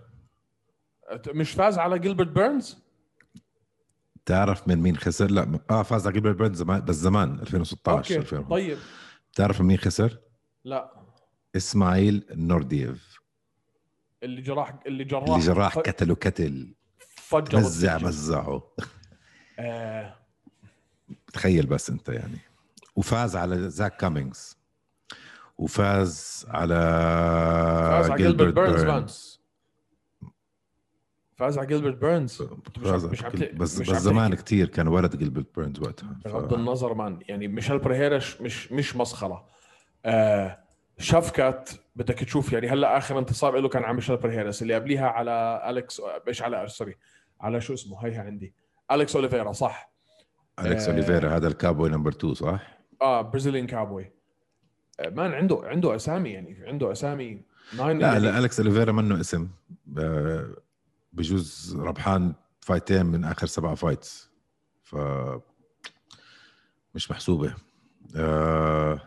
[1.28, 2.78] مش فاز على جيلبرت بيرنز
[4.26, 8.16] تعرف من مين خسر؟ لا آه فاز على جيلبرت بيرنز زمان بس زمان 2016 okay
[8.16, 8.78] 2000 طيب
[9.32, 10.18] بتعرف من مين خسر؟
[10.64, 10.92] لا
[11.56, 13.18] إسماعيل نوردييف
[14.22, 16.16] اللي جراح اللي جراح اللي جراح ف- قتل
[17.16, 17.98] فجر مزع.
[17.98, 18.62] مزعه
[19.58, 20.14] آه
[21.32, 22.38] تخيل بس أنت يعني
[22.96, 24.56] وفاز على زاك كامينجز
[25.58, 26.74] وفاز على
[27.90, 28.82] فاز على جيلبرت بيرنز.
[28.82, 29.40] بيرنز.
[31.36, 32.42] فاز على جيلبرت بيرنز.
[32.78, 33.22] مش فاز مش
[33.54, 34.34] بس مش بس زمان.
[34.34, 36.28] كتير كان ولد جيلبرت بيرنز وقتها ف...
[36.28, 39.44] بغض النظر مان يعني ميشيل بريهيرش مش مش مسخرة.
[40.04, 40.58] آه
[40.98, 45.64] شفكت بدك تشوف يعني هلأ آخر انتصار له كان على ميشيل بريهيرس اللي قبليها على
[45.70, 46.96] أليكس مش على سوري
[47.40, 48.54] على شو اسمه؟ هيها عندي.
[48.92, 49.92] أليكس أوليفيرا صح.
[50.58, 50.92] أليكس آه.
[50.92, 54.12] أوليفيرا هذا ال cowboy number 2 صح؟ آه Brazilian cowboy.
[55.00, 57.42] آه man عنده عنده أسامي يعني عنده أسامي.
[57.78, 59.48] لا لا أليكس أوليفيرا منه اسم.
[59.98, 60.46] آه،
[61.14, 64.30] بجوز ربحان فايتين من آخر سبعة fights
[64.83, 64.96] ف
[66.94, 67.55] مش محسوبة.
[68.16, 69.00] آه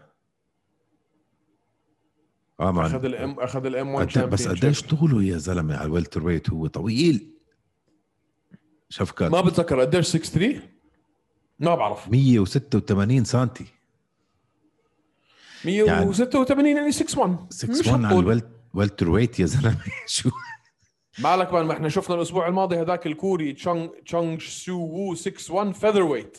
[2.60, 5.86] آه أخذ ال M أخذ ال M 1 قد- بس قديش طوله يا زلمة على
[5.86, 7.34] ال welterweight هو طويل.
[8.89, 10.62] شفكات ما بتذكر قديش 6 3
[11.60, 12.08] ما بعرف.
[12.10, 13.65] 186 سنتي.
[15.65, 18.41] 186 يعني 6 1 6 1 على
[18.73, 19.78] ال welterweight يا زلمة.
[20.08, 20.30] شو؟
[21.19, 25.71] مالك man ما إحنا شفنا الأسبوع الماضي هذاك الكوري تشونغ تشونغ سو وو 6 1
[25.71, 26.38] featherweight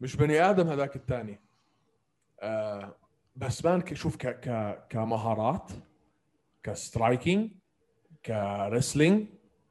[0.00, 1.40] مش بني آدم هذاك الثاني.
[2.40, 2.96] آه
[3.36, 5.70] بس man شوف ك ك كمهارات
[6.62, 7.50] ك striking
[8.26, 9.26] ك wrestling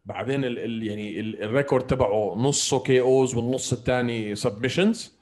[0.06, 5.18] بعدين ال ال يعني ال ال record تبعه نصه KOs والنص الثاني submissions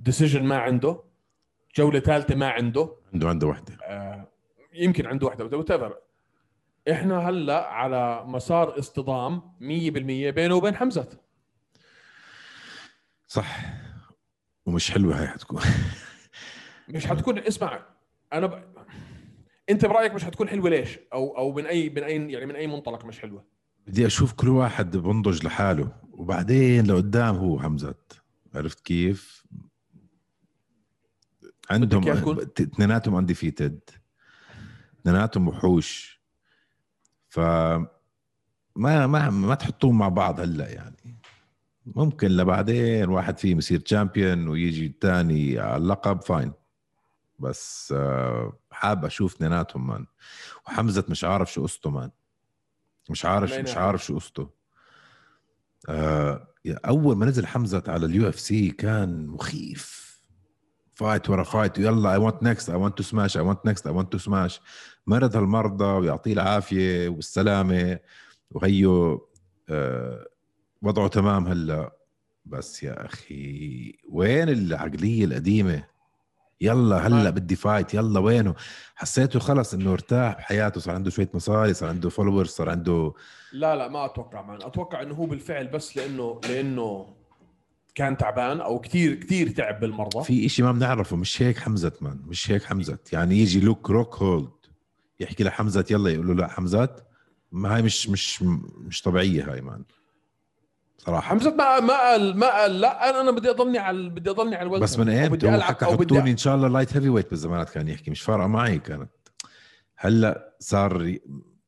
[0.00, 1.00] decision ما عنده.
[1.76, 2.96] جولة ثالثة ما عنده.
[3.14, 3.74] عنده عنده وحدة.
[3.84, 4.28] آه،
[4.72, 5.96] يمكن عنده واحدة whatever
[6.90, 9.62] إحنا هلأ على مسار اصطدام 100%
[10.30, 11.08] بينه وبين حمزة.
[13.26, 13.60] صح.
[14.66, 15.60] ومش حلوة هاي حتكون.
[16.88, 17.86] مش حتكون اسمع
[18.32, 18.64] أنا ب...
[19.70, 22.66] أنت برأيك مش حتكون حلوة ليش؟ أو أو من أي من أي يعني من أي
[22.66, 23.44] منطلق مش حلوة؟
[23.86, 27.94] بدي أشوف كل واحد بنضج لحاله وبعدين لقدام هو حمزة.
[28.54, 29.46] عرفت كيف؟
[31.70, 32.08] عندهم
[32.60, 33.80] اثنيناتهم undefeated
[35.00, 36.20] اثنيناتهم وحوش.
[37.28, 37.40] ف
[38.76, 41.20] ما ما ما تحطوهم مع بعض هلأ يعني.
[41.86, 46.52] ممكن لبعدين واحد فيهم يصير champion ويجي الثاني على اللقب fine
[47.38, 50.06] بس آه، حاب أشوف اثنيناتهم man
[50.66, 52.10] وحمزة مش عارف شو قصته man
[53.10, 53.76] مش عارف مش.
[53.76, 54.50] عارف شو قصته.
[55.88, 60.09] آه أول ما نزل حمزة على ال UFC كان مخيف.
[61.00, 63.92] fight ورا fight ويلا I want next I want to smash I want next I
[63.92, 64.60] want to smash
[65.06, 67.98] مرض هالمرضة ويعطيه العافية والسلامة
[68.50, 69.26] وهيو
[69.68, 70.26] آه
[70.82, 71.92] وضعه تمام هلا.
[72.44, 75.84] بس يا أخي وين العقليه القديمة؟
[76.60, 78.54] يلا هلا ما- بدي fight يلا وينه؟
[78.96, 83.12] حسيته خلص إنه ارتاح بحياته صار عنده شوية مصاري صار عنده followers صار عنده
[83.52, 87.16] لا لا ما أتوقع man أتوقع إنه هو بالفعل بس لأنه لإنه
[87.94, 90.24] كان تعبان أو كثير كثير تعب بالمرضة.
[90.24, 92.98] في إشي ما بنعرفه مش هيك حمزة man مش هيك حمزة.
[93.12, 94.50] يعني يجي لوك روكهولد
[95.20, 96.96] يحكي لحمزة يلا يقول له لا حمزه
[97.52, 98.42] ما هاي مش مش
[98.78, 99.82] مش طبيعية هاي man.
[100.98, 101.28] صراحة.
[101.28, 104.66] حمزة ما ما قال ما قال لا أنا أنا بدي أضلني على بدي أضلني على
[104.66, 104.82] الوزن.
[104.82, 108.20] بس من إيمتى؟ هو حكى حطوني إن شاء الله light heavyweight بالزمانات كان يحكي مش
[108.20, 109.10] فارقة معي كانت.
[109.96, 111.18] هلا صار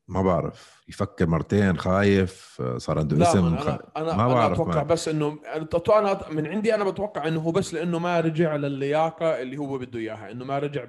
[0.07, 4.75] ما بعرف يفكر مرتين خايف صار عنده لا اسم أنا أنا, ما أنا بعرف أتوقع
[4.75, 4.87] man.
[4.87, 9.41] بس إنه أنا- أنا من عندي أنا بتوقع إنه هو بس لإنه ما رجع للياقة
[9.41, 10.85] اللي هو بده إياها إنه ما رجع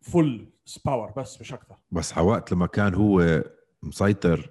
[0.00, 0.46] full
[0.84, 1.76] power بس مش أكثر.
[1.92, 3.42] بس على وقت لما كان هو
[3.82, 4.50] مسيطر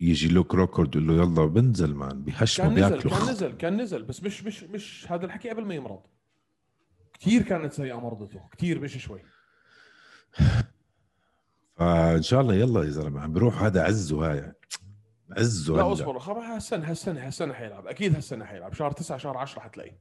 [0.00, 3.80] يجي لوك روكهولد يقول له يلا بنزل man بيهشمه كان نزل بياكله كان نزل كان
[3.80, 6.00] نزل بس مش مش مش هذا الحكي قبل ما يمرض.
[7.20, 9.20] كثير كانت سيئة مرضته كثير مش شوي.
[11.78, 14.52] فإن شاء الله يلا يا زلمة عم بيروح هذا عزه هاي
[15.36, 15.92] عزه لا هلا.
[15.92, 19.98] اصبر خلاص هالسنة هالسنة هالسنة حيلعب أكيد هالسنة حيلعب شهر 9 شهر 10 حتلاقيه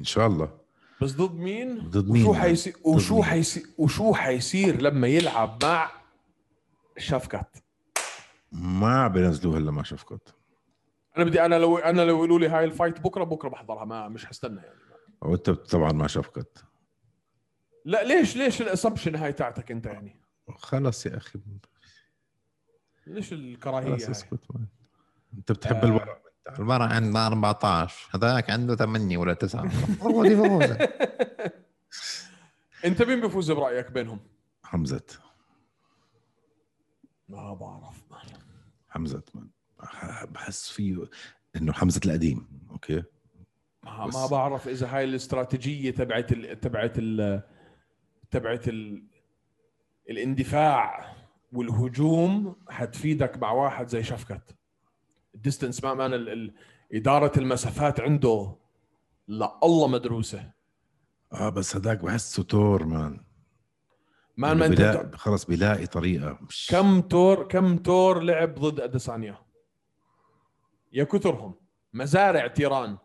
[0.00, 0.58] إن شاء الله
[1.02, 5.90] بس ضد مين؟ ضد مين وشو؟ حيصير وشو؟ حيصير وشو حيصير لما يلعب مع
[6.98, 7.62] شفكت
[8.52, 10.34] ما بينزلوه الا ما شفقت
[11.16, 14.08] أنا بدي أنا لو أنا لو يقولوا لي هاي ال fight بكرة بكرة بحضرها ما
[14.08, 14.78] مش حستنى يعني
[15.22, 16.64] وانت طبعا ما شفقت
[17.84, 21.38] لا ليش ليش ال assumption هاي تاعتك أنت يعني؟ خلص يا أخي
[23.06, 24.40] ليش الكراهية خلص هاي؟ اسكت.
[25.34, 25.84] أنت بتحب آه.
[25.84, 26.22] الورق
[26.58, 29.70] المرة عنده 14 هذاك عنده 8 ولا 9
[30.02, 30.88] هو اللي بفوز
[32.84, 34.20] أنت مين بيفوز برأيك بينهم؟
[34.64, 35.06] حمزة
[37.28, 38.40] ما بعرف man.
[38.88, 39.48] حمزة man
[40.30, 41.08] بحس فيه
[41.56, 43.02] إنه حمزة القديم okay
[43.82, 46.60] ما, ما بعرف إذا هاي الاستراتيجية تبعت ال...
[46.60, 47.42] تبعت ال...
[48.30, 49.04] تبعت ال...
[50.10, 51.14] الاندفاع
[51.52, 54.56] والهجوم حتفيدك مع واحد زي شفكت
[55.34, 56.28] ال distance ما man ال...
[56.28, 56.54] ال...
[56.92, 58.56] إدارة المسافات عنده
[59.28, 60.50] والله مدروسة.
[61.32, 63.24] آه بس هذاك بحسه تور مان.
[64.36, 66.38] مان ما أنت خلص بيلاقي طريقة.
[66.42, 69.38] مش كم تور كم تور لعب ضد أديسانيا؟
[70.92, 71.54] يا كثرهم.
[71.92, 72.98] مزارع تيران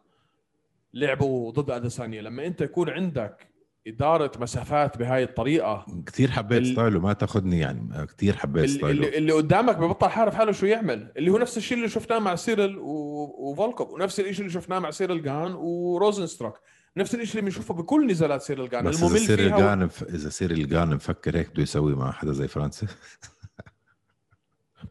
[0.93, 2.21] لعبوا ضد أديسانيا.
[2.21, 3.47] لما أنت يكون عندك
[3.89, 5.85] إدارة مسافات بهاي الطريقة.
[6.05, 9.05] كثير حبيت ال- style ه ما تاخذني يعني كثير حبيت اللي, style ه.
[9.07, 12.35] اللي, اللي قدامك ببطل عارف حاله شو يعمل؟ اللي هو نفس الشيء اللي شفناه مع
[12.35, 16.59] سيرل و- وفولكوف ونفس الشيء اللي شفناه مع سيرل جان وروزنسترايك.
[16.97, 18.83] نفس الشيء اللي بنشوفه بكل نزالات سيرل جان.
[18.85, 22.11] بس إذا الممل سيريل فيها و- الجان إذا سير الجان مفكر هيك بده يسوي مع
[22.11, 22.89] حدا زي فرانسيس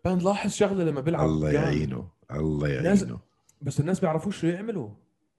[0.05, 1.63] بان لاحظ شغلة لما بيلعب الله جان.
[1.63, 3.19] يعينه الله يعينه.
[3.63, 4.89] بس الناس بيعرفوش شو يعملوا.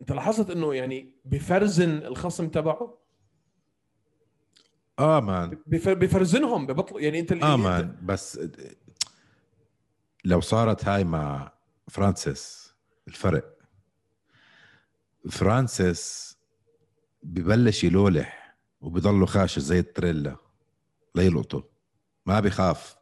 [0.01, 2.97] انت لاحظت إنه يعني ب freeze ن الخصم تبعه؟
[4.99, 5.57] آه مان.
[5.67, 7.95] بف- ب freeze نهم ببطل يعني أنت آه يعني man.
[8.01, 8.39] بس
[10.25, 11.51] لو صارت هاي مع
[11.89, 12.73] فرانسيس
[13.07, 13.57] الفرق.
[15.29, 16.37] فرانسيس
[17.23, 20.35] ببلش يلولح وبضله خاشش زي التريلا
[21.15, 21.63] ليلقطه.
[22.25, 22.97] ما بيخاف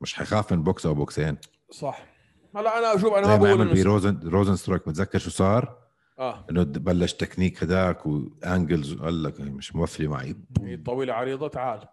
[0.00, 1.36] مش حيخاف من بوكس أو بوكسين.
[1.70, 2.06] صح.
[2.56, 5.79] هلا أنا أشوف أنا ما بقول بروزن روزن ستروك متذكر شو صار؟
[6.20, 6.46] آه.
[6.50, 10.36] إنه بلش تكنيك هداك وانجلز وقال لك مش موفي معي.
[10.60, 11.88] هي طويلة عريضة تعال.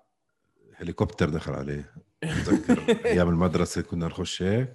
[0.76, 1.94] هليكوبتر دخل عليه.
[2.24, 4.74] بتذكر أيام المدرسة كنا نخش هيك.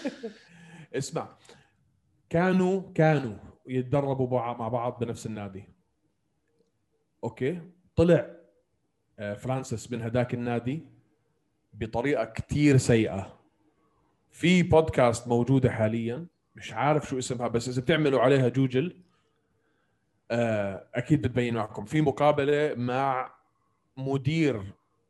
[0.98, 1.28] اسمع.
[2.30, 3.36] كانوا كانوا
[3.66, 5.64] يتدربوا مع بعض بنفس النادي.
[7.24, 7.60] أوكي؟
[7.96, 8.30] طلع
[9.18, 10.86] آه، فرانسيس من هداك النادي
[11.72, 13.38] بطريقة كتير سيئة.
[14.30, 16.26] في بودكاست موجودة حاليا.
[16.56, 18.96] مش عارف شو اسمها بس إذا بتعملوا عليها جوجل
[20.30, 21.84] آه، أكيد بتبين معكم.
[21.84, 23.34] في مقابلة مع
[23.96, 24.62] مدير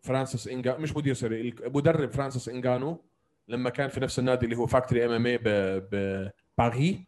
[0.03, 3.01] فرانسيس انجا مش مدير sorry مدرب فرانسيس انجانو
[3.49, 7.05] لما كان في نفس النادي اللي هو Factory MMA بباريس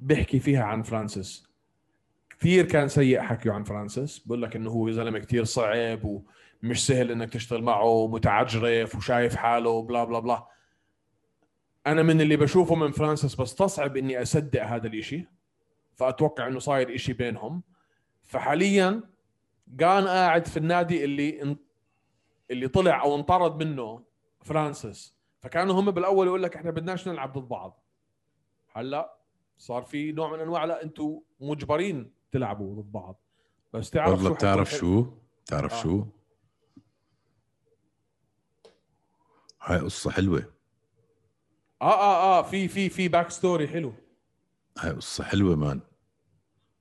[0.00, 1.46] بيحكي فيها عن فرانسيس.
[2.38, 4.18] كثير كان سيء حكيه عن فرانسيس.
[4.18, 9.82] بقول لك إنه هو زلمة كثير صعب ومش سهل إنك تشتغل معه متعجرف وشايف حاله
[9.82, 10.46] bla bla bla.
[11.86, 15.26] أنا من اللي بشوفه من فرانسيس بستصعب إني أصدق هذا الإشي
[15.94, 17.62] فأتوقع إنه صاير إشي بينهم.
[18.22, 19.00] فحاليا
[19.78, 21.56] كان قاعد في النادي اللي
[22.50, 24.04] اللي طلع أو انطرد منه
[24.42, 25.16] فرانسيس.
[25.40, 27.84] فكانوا هم بالأول يقول لك إحنا بدناش نلعب ضد بعض.
[28.72, 29.16] هلأ
[29.58, 33.20] صار في نوع من أنواع لا أنتم مجبرين تلعبوا ضد بعض.
[33.72, 35.06] بس تعرف والله شو بتعرف شو؟
[35.44, 35.82] بتعرف آه.
[35.82, 36.04] شو؟
[39.62, 40.55] هاي قصة حلوة.
[41.82, 43.92] آه آه آه في في في back story حلو.
[44.78, 45.80] هاي قصة حلوة man.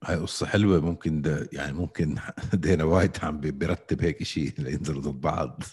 [0.03, 0.79] هاي قصة حلوة.
[0.79, 2.15] ممكن ده يعني ممكن
[2.53, 5.63] دينا وايت عم بي- بيرتب هيك شيء لينزلوا ضد بعض.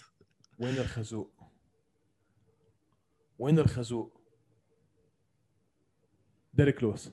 [0.59, 1.33] وين الخازوق؟
[3.39, 4.21] وين الخازوق؟
[6.53, 7.11] ديريك لويس.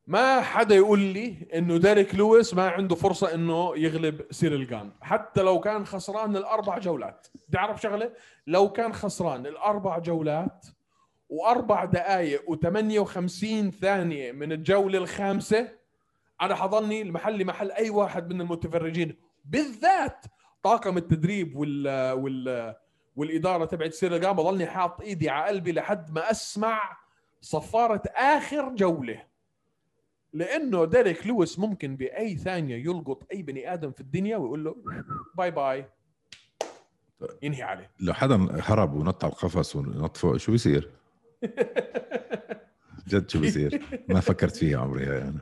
[0.07, 4.91] ما حدا يقول لي إنه ديريك لويس ما عنده فرصة إنه يغلب سيريل جان.
[5.01, 7.27] حتى لو كان خسران الأربع جولات.
[7.51, 8.11] تعرف شغلة؟
[8.47, 10.65] لو كان خسران الأربع جولات
[11.29, 15.71] وأربع دقائق و58 ثانية من الجولة الخامسة
[16.41, 20.25] أنا حضرني المحلي محل أي واحد من المتفرجين بالذات
[20.63, 22.75] طاقم التدريب وال وال
[23.15, 26.97] والإدارة تبعت سيريل قان ضلني حاط إيدي على قلبي لحد ما أسمع
[27.41, 29.23] صفارة آخر جولة.
[30.33, 34.75] لأنه ديريك لويس ممكن بأي ثانية يلقط أي بني آدم في الدنيا ويقول له
[35.37, 35.85] bye bye.
[37.43, 37.91] ينهي عليه.
[37.99, 40.89] لو حدا هرب ونط على القفص ونط فوق شو بيصير؟
[43.07, 45.39] جد شو بيصير؟ ما فكرت فيها عمري هاي أنا.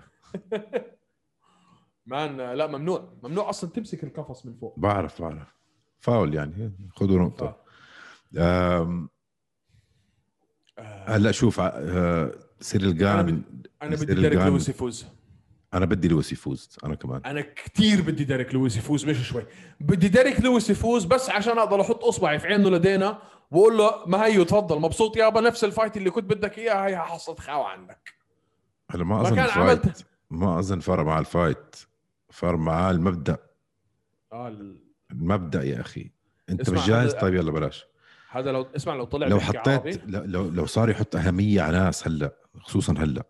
[2.05, 3.13] مان لا ممنوع.
[3.23, 4.79] ممنوع أصلا تمسك القفص من فوق.
[4.79, 5.55] بعرف بعرف.
[5.99, 6.71] فاول يعني.
[6.95, 7.19] خذوا
[8.37, 9.09] أم،
[10.79, 11.71] آه، هلا شوف ع-
[12.61, 15.05] سيريل أنا الجان بدي أنا بدي ديريك لويس يفوز.
[15.73, 17.21] أنا بدي لويس يفوز أنا كمان.
[17.25, 19.43] أنا كثير بدي ديريك لويس يفوز مش شوي.
[19.79, 23.21] بدي ديريك لويس يفوز بس عشان أقدر أحط أصبعي في عينه لدينا
[23.51, 26.97] وأقول له ما هيو تفضل مبسوط يابا نفس ال fight اللي كنت بدك اياها هي
[26.97, 28.13] حصلت خاوة عندك.
[28.91, 31.75] هلا ما أظن عملت- ما أظن فرق مع ال fight.
[32.31, 33.37] فرق معاه المبدأ.
[34.33, 36.11] آه ال- المبدأ يا أخي.
[36.49, 37.85] أنت مش جاهز؟ طيب يلا بلاش.
[38.31, 42.35] هذا لو اسمع لو طلع لو حطيت لو لو, صار يحط أهمية على ناس هلأ
[42.59, 43.23] خصوصا هلأ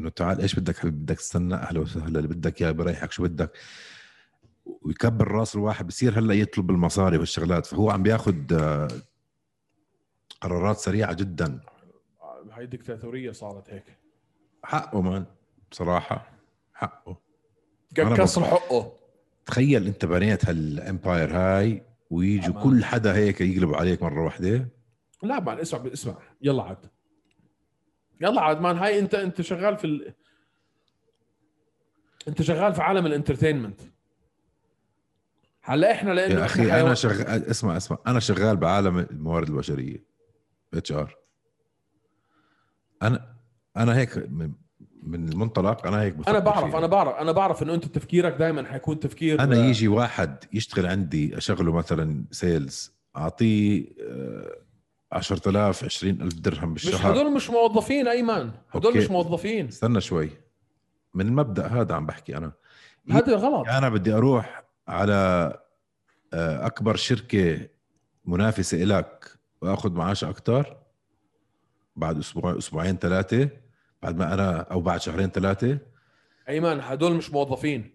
[0.00, 3.58] إنه تعال إيش بدك حبيبي؟ بدك تستنى أهلا وسهلا اللي بدك إياه بريحك شو بدك؟
[4.82, 8.88] ويكبر رأس الواحد بصير هلأ يطلب المصاري والشغلات فهو عم بياخد آه،
[10.40, 11.60] قرارات سريعة جدا.
[12.52, 13.84] هاي ديكتاتورية صارت هيك.
[14.64, 15.24] حقه man
[15.70, 16.26] بصراحة
[16.74, 17.16] حقه.
[17.94, 18.92] كسر حقه.
[19.46, 21.82] تخيل أنت بنيت هال empire هاي
[22.14, 22.62] ويجوا man.
[22.62, 24.68] كل حدا هيك يقلب عليك مرة واحدة؟
[25.22, 26.18] لا man اسمع اسمع.
[26.42, 26.86] يلا عاد.
[28.20, 30.14] يلا عاد man هاي انت انت شغال في ال...
[32.28, 33.80] انت شغال في عالم ال entertainment.
[35.62, 37.98] هلا إحنا لأنه يا أخي أنا شغال اسمع اسمع.
[38.06, 40.04] أنا شغال بعالم الموارد البشرية
[40.74, 41.16] HR.
[43.02, 43.36] أنا
[43.76, 44.28] أنا هيك
[45.04, 46.78] من من المنطلق أنا هيك بفكر أنا بعرف فيها.
[46.78, 51.36] أنا بعرف أنا بعرف إنه أنت تفكيرك دائما حيكون تفكير أنا يجي واحد يشتغل عندي
[51.38, 54.56] أشغله مثلا sales أعطيه آه،
[55.12, 57.12] 10000 20000 درهم مش بالشهر.
[57.12, 58.50] هدول مش موظفين أيمن.
[58.70, 58.98] هدول أوكي.
[58.98, 59.66] مش موظفين.
[59.66, 60.30] استنى شوي.
[61.14, 62.52] من المبدأ هذا عم بحكي أنا.
[63.10, 63.68] هذا غلط.
[63.68, 65.12] أنا بدي أروح على
[66.32, 67.68] آه، أكبر شركة
[68.24, 70.76] منافسة إلك وأخذ معاش أكثر
[71.96, 73.48] بعد أسبوع أسبوعين ثلاثة.
[74.04, 75.78] بعد ما أنا أو بعد شهرين ثلاثة؟
[76.48, 77.94] أيمن هدول مش موظفين.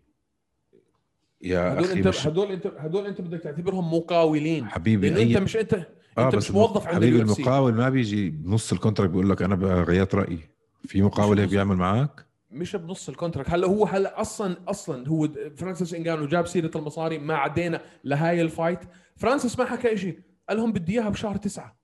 [1.41, 4.69] يا هدول أخي انت مش هدول انت هدول أنت بدك تعتبرهم مقاولين.
[4.69, 5.43] حبيبي لأنه أنت أي...
[5.43, 5.73] مش انت
[6.17, 9.41] آه أنت بس مش موظف عند حبيبي المقاول ما بيجي بنص ال contract بيقول لك
[9.41, 10.39] أنا غيرت رأيي.
[10.85, 13.49] في مقاول هيك بيعمل معك مش بنص ال contract.
[13.49, 18.46] هلا هو هلا أصلا أصلا هو فرانسيس انجانو جاب سيرة المصاري ما عدينا لهاي ال
[18.46, 18.79] fight.
[19.15, 20.19] فرانسيس ما حكى شيء
[20.49, 21.79] قال لهم بدي إياها بشهر تسعة.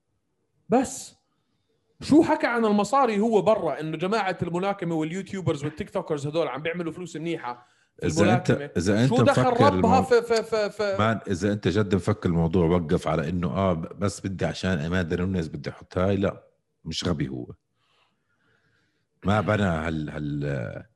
[0.68, 1.15] بس.
[2.00, 6.62] شو حكى عن المصاري هو برا إنه جماعة الملاكمة وال YouTubers وال TikTokers هدول عم
[6.62, 7.66] بيعملوا فلوس منيحة
[8.04, 10.02] إذا انت إذا أنت شو دخل ربها.
[10.02, 14.26] في في في, في مان إذا أنت جد مفكر الموضوع وقف على إنه آه بس
[14.26, 16.46] بدي عشان أماندا نونيز بدي أحط هاي لا
[16.84, 17.46] مش غبي هو
[19.24, 20.86] ما بنى هال هال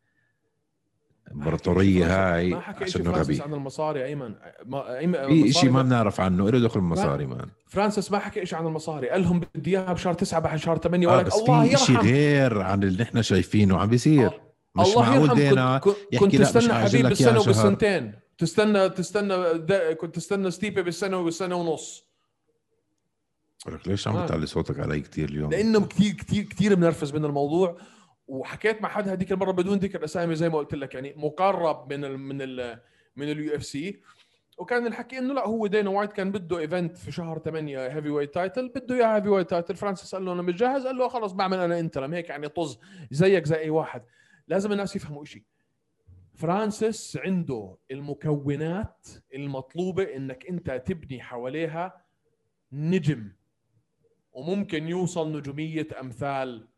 [1.31, 3.43] الامبراطوريه هاي عشان غبي.
[3.43, 4.35] عن المصاري أيمن.
[4.67, 6.51] ما ايمن في شيء المصاري ما بنعرف عنه.
[6.51, 9.09] له دخل مصاري man فرانسيس ما حكى شيء عن المصاري.
[9.09, 11.99] قال لهم بدي إياها بشهر تسعة بعد شهر ثمانية آه ولك بس الله في شيء
[11.99, 14.41] غير عن اللي نحن شايفينه عم بيصير.
[14.75, 17.41] مش الله معقول دينا كنت, كنت, تستنى حبيب بالسنة.
[17.41, 18.13] وبالسنتين.
[18.39, 19.59] تستنى تستنى
[19.95, 22.11] كنت تستنى ستيبي بالسنة وبالسنة ونص.
[23.69, 24.25] لك ليش عم آه.
[24.25, 27.77] بتعلي صوتك علي كثير اليوم؟ لأنه كثير كثير كثير منرفز من الموضوع.
[28.31, 32.05] وحكيت مع حد هذيك المرة بدون ذكر أسامي زي ما قلت لك يعني مقرب من
[32.05, 32.81] ال من ال
[33.17, 34.01] من ال UFC
[34.59, 38.69] وكان الحكي إنه لا هو دينا وايت كان بده event في شهر 8 heavyweight title
[38.69, 41.81] بده إياه heavyweight title فرانسيس قال له أنا مش جاهز قال له خلص بعمل أنا
[41.81, 42.79] interim هيك يعني طز
[43.11, 44.03] زيك زي أي واحد.
[44.49, 45.43] لازم الناس يفهموا شيء
[46.35, 52.05] فرانسيس عنده المكونات المطلوبة إنك أنت تبني حواليها
[52.73, 53.33] نجم
[54.33, 56.69] وممكن يوصل نجومية أمثال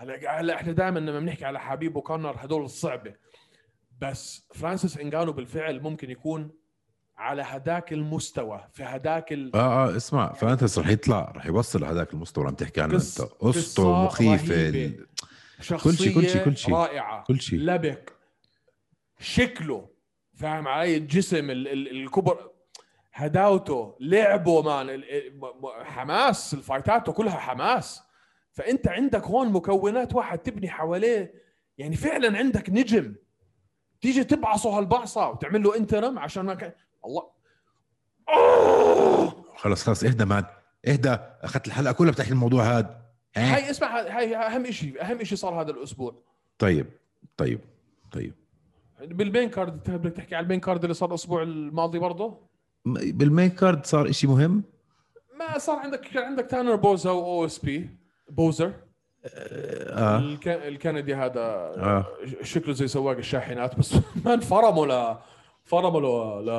[0.00, 3.14] هلا هلا إحنا دائما لما بنحكي على حبيب وكونر هدول الصعبه
[4.00, 6.50] بس فرانسيس انجانو بالفعل ممكن يكون
[7.16, 9.56] على هداك المستوى في هداك ال...
[9.56, 13.20] آه آه اسمع فرانسيس رح يطلع رح يوصل لهذاك المستوى اللي عم تحكي عنه أنت.
[13.40, 14.54] قصته مخيفة.
[14.68, 15.06] ال-
[15.60, 16.74] شخصيه كل شيء- كل شيء.
[16.74, 17.24] رائعة.
[17.24, 17.58] كل شيء.
[17.58, 17.98] لبق
[19.20, 19.88] شكله
[20.34, 22.50] فاهم علي؟ الجسم ال- ال- الكبر
[23.12, 25.02] هداوته لعبه مان
[25.84, 28.02] حماس الفايتاته كلها حماس.
[28.58, 31.34] فأنت عندك هون مكونات واحد تبني حواليه
[31.78, 33.14] يعني فعلا عندك نجم.
[34.00, 36.72] تيجي تبعصه هالبعصه وتعمل له انترم عشان ما كان
[37.04, 37.22] الله.
[38.28, 39.44] أوه!
[39.56, 40.44] خلص خلص اهدى مان
[40.88, 41.18] اهدى.
[41.42, 43.00] أخذت الحلقة كلها بتحكي الموضوع هذا.
[43.36, 46.22] ها؟ هاي اسمع هاي أهم شيء أهم شيء صار هذا الأسبوع.
[46.58, 46.86] طيب
[47.36, 47.60] طيب
[48.12, 48.34] طيب.
[49.00, 52.40] بال main card انت بدك تحكي على ال main card اللي صار الأسبوع الماضي برضه؟
[52.84, 54.64] بال main card صار إشي مهم؟
[55.38, 57.97] ما صار عندك كان عندك تانر بوزا و OSP
[58.30, 58.72] بوزر.
[59.24, 60.48] الك...
[60.48, 62.06] الكندي هذا آه.
[62.42, 65.16] شكله زي سواق الشاحنات بس ما انفرموا ل
[65.64, 66.04] فرموا ل
[66.46, 66.50] ل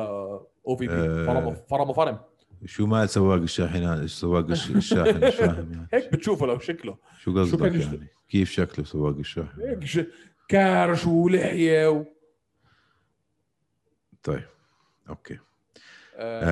[0.68, 1.26] OSP آه.
[1.26, 2.20] فرموا فرموا فرم.
[2.66, 5.88] شو مال سواق الشاحنات؟ سواق الش- الشاحن مش فاهم يعني.
[5.94, 6.98] هيك بتشوفه لو شكله.
[7.20, 10.00] شو قصدك يشتغل؟ يعني؟ كيف شكله سواق الشاحن؟ هيك ش...
[10.48, 12.06] كارش ولحية و...
[14.24, 14.44] طيب.
[15.10, 15.34] okay.
[16.16, 16.44] آه.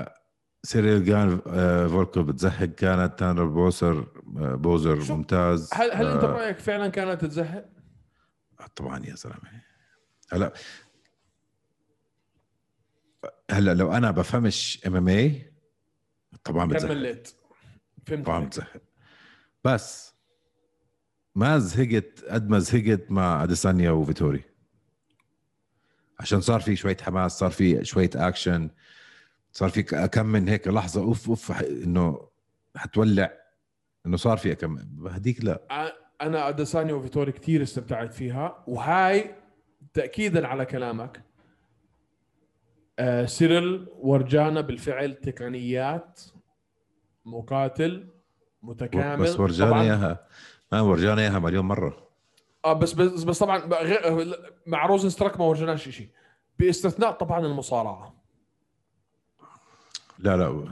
[0.00, 0.14] آه
[0.62, 5.70] سيريل جان آه فولكوف بتزهق كانت تانر بوسر آه بوزر شو- ممتاز.
[5.74, 7.68] هل هل أنت آه برأيك فعلا كانت تزهق؟
[8.76, 9.62] طبعا يا زلمه
[10.32, 10.52] هلا
[13.50, 15.52] هلا لو أنا بفهمش MMA
[16.44, 16.90] طبعا بتزهق.
[16.90, 17.28] مليت
[18.06, 18.44] فهمت طبعا.
[18.44, 18.82] بتزهق.
[19.64, 20.14] بس
[21.34, 24.44] ما زهقت قد ما زهقت مع أديسانيا وفيتوري.
[26.20, 28.70] عشان صار في شوية حماس صار في شوية اكشن
[29.52, 32.28] صار في كم من هيك لحظة أوف أوف إنه
[32.76, 33.32] حتولع
[34.06, 35.62] إنه صار في كم هديك لا.
[36.20, 38.64] أنا اديساني وفيتوري كثير استمتعت فيها.
[38.66, 39.34] وهاي
[39.94, 41.24] تاكيدا على كلامك.
[42.98, 46.20] آه سيرل ورجانا بالفعل تقنيات
[47.24, 48.08] مقاتل
[48.62, 49.24] متكامل.
[49.24, 50.26] بس ورجانا إياها.
[50.72, 52.08] ما ورجانا إياها مليون مرة.
[52.64, 53.68] آه بس بس, بس طبعا
[54.66, 56.08] مع روزن ستراك ما ورجناش شيء
[56.58, 58.14] باستثناء طبعا المصارعة.
[60.18, 60.66] لا لا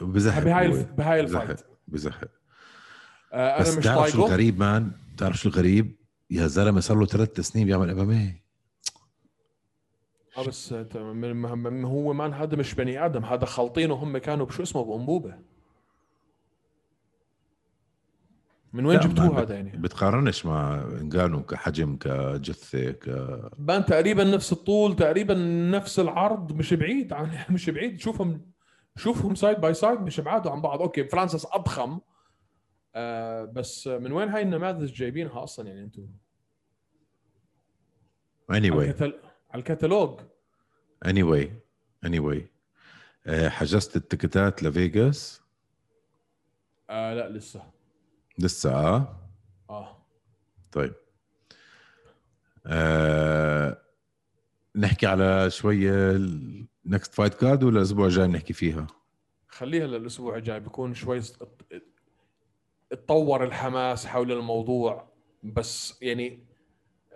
[0.00, 1.60] بزهق بهاي بهاي ال fight.
[1.88, 2.28] بزهق.
[3.34, 5.96] آه بس أنا مش تعرف شو الغريب man؟ تعرف شو الغريب؟
[6.30, 8.42] يا زلمة صار له ثلاث سنين بيعمل MMA
[10.38, 10.74] آه بس
[11.84, 15.34] هو man هذا مش بني آدم هذا خالطينه هم كانوا بشو اسمه؟ بأنبوبة.
[18.72, 23.08] من وين جبتوه بت- هذا يعني؟ بتقارنش مع انجانو كحجم كجثة ك
[23.58, 25.34] بان تقريبا نفس الطول تقريبا
[25.70, 28.00] نفس العرض مش بعيد عن مش بعيد.
[28.00, 28.40] شوفهم
[28.96, 30.80] شوفهم side by side مش بعادوا عن بعض.
[30.82, 31.98] okay فرانسيس أضخم.
[32.94, 36.06] آه بس من وين هاي النماذج جايبينها أصلا يعني أنتم؟
[38.50, 39.02] على, anyway.
[39.02, 40.20] على الكتالوج.
[41.06, 41.48] Anyway.
[42.06, 42.40] Anyway.
[43.26, 45.42] آه، حجزت التيكتات لفيغاس.
[46.90, 47.62] آه لا لسه.
[48.38, 49.16] لسه آه؟
[49.70, 50.06] آه.
[50.72, 50.94] طيب.
[52.66, 53.80] آه
[54.76, 58.86] نحكي على شوية ال next fight card ولا الأسبوع الجاي بنحكي فيها؟
[59.48, 61.20] خليها للأسبوع الجاي بيكون شوي
[62.98, 65.08] اتطور الحماس حول الموضوع
[65.42, 66.38] بس يعني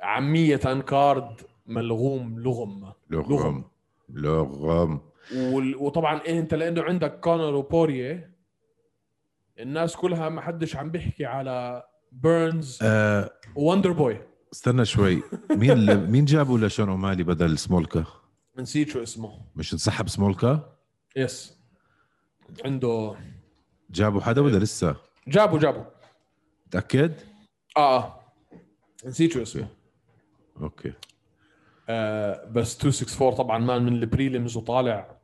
[0.03, 2.93] عامية card ملغوم لغم.
[3.11, 3.65] لغم
[4.11, 5.01] لغم.
[5.37, 8.31] وال- وطبعا إيه أنت لأنه عندك كونر وبوارييه
[9.59, 12.79] الناس كلها ما حدش عم بيحكي على بيرنز.
[12.83, 14.21] آه ووندر بوي.
[14.53, 15.23] استنى شوي.
[15.51, 18.05] مين اللي مين جابوا لشون أومالي بدل سمولكا؟
[18.59, 19.41] نسيت شو اسمه.
[19.57, 20.77] مش انسحب سمولكا؟
[21.17, 21.59] yes.
[22.65, 23.15] عنده
[23.91, 24.97] جابوا حدا ولا لسه؟
[25.29, 25.85] جابوا جابوا
[26.67, 27.15] متاكد
[27.77, 28.21] آه آه.
[29.07, 29.69] نسيت شو اسمه.
[30.61, 30.93] okay.
[31.89, 35.17] آه بس 264 طبعا man من ال prelims وطالع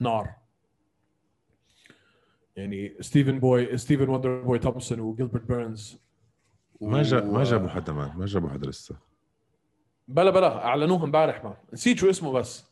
[0.00, 0.30] نار.
[2.56, 5.98] يعني ستيفن بوي ستيفن وندر بوي تومسون وجيلبرت بيرنز
[6.80, 8.96] ما جا ما جابوا حدا man ما جابوا حدا لسه.
[10.08, 12.70] بلا بلا اعلنوها امبارح man نسيت شو اسمه بس.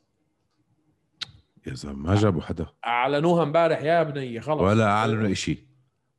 [1.67, 2.67] يا زلمة ما جابوا حدا.
[2.87, 4.61] اعلنوها امبارح يا بني خلص.
[4.63, 5.68] ولا أعلنوا شيء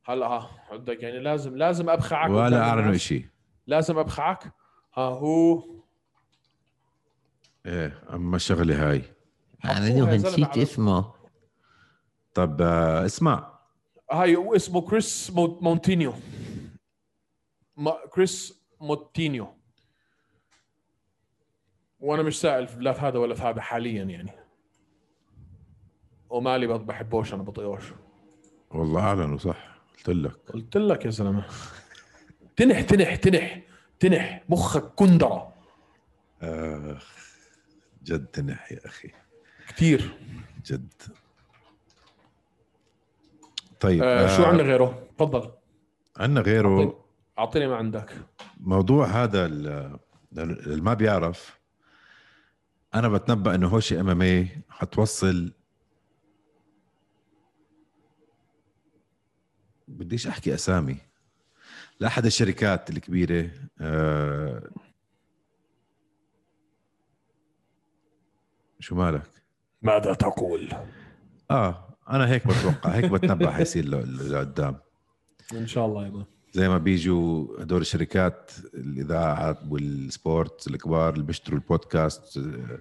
[0.04, 2.46] هلا ها بدك يعني لازم لازم أبخعك ولا
[2.86, 3.00] الناس.
[3.00, 3.26] شيء
[3.66, 4.44] لازم أبخعك.
[4.94, 5.62] ها هو.
[7.66, 9.02] إيه أما الشغله هاي.
[10.18, 11.12] زلمة نسيت اسمه.
[12.34, 13.58] طب آه اسمع.
[14.12, 16.12] هاي اسمه كريس مو- مونتينيو.
[17.76, 19.48] ما كريس موتينيو
[22.00, 24.32] وأنا مش سائل لا في هذا ولا في هذا حاليا يعني.
[26.30, 27.84] أومالي بحبوش أنا بطيقوش.
[28.70, 29.69] والله أعلنوا صح.
[30.06, 30.50] قلت لك.
[30.52, 31.44] قلت لك يا زلمه
[32.56, 33.60] تنح تنح تنح
[34.00, 35.54] تنح مخك كندرة.
[36.42, 37.34] آخ
[38.02, 39.08] جد تنح يا أخي.
[39.68, 40.18] كثير
[40.66, 40.92] جد.
[43.80, 45.50] طيب آه شو عندنا غيره؟ تفضل.
[46.16, 47.04] عندنا غيره.
[47.38, 48.12] اعطيني ما عندك.
[48.60, 49.98] موضوع هذا ال-
[50.38, 51.60] اللي ما بيعرف.
[52.94, 55.52] أنا بتنبأ إنه هوشي إم إم اي حتوصل
[59.90, 60.96] بديش أحكي أسامي.
[62.00, 64.70] لاحد الشركات الكبيرة آه
[68.80, 69.30] شو مالك؟
[69.82, 70.68] ماذا تقول؟
[71.50, 74.76] آه أنا هيك بتوقع هيك بتنبأ حيصير لقدام
[75.52, 81.58] إن شاء الله مان زي ما بيجوا هدول الشركات الإذاعات وال sports الكبار اللي بيشتروا
[81.58, 82.78] البودكاست آه،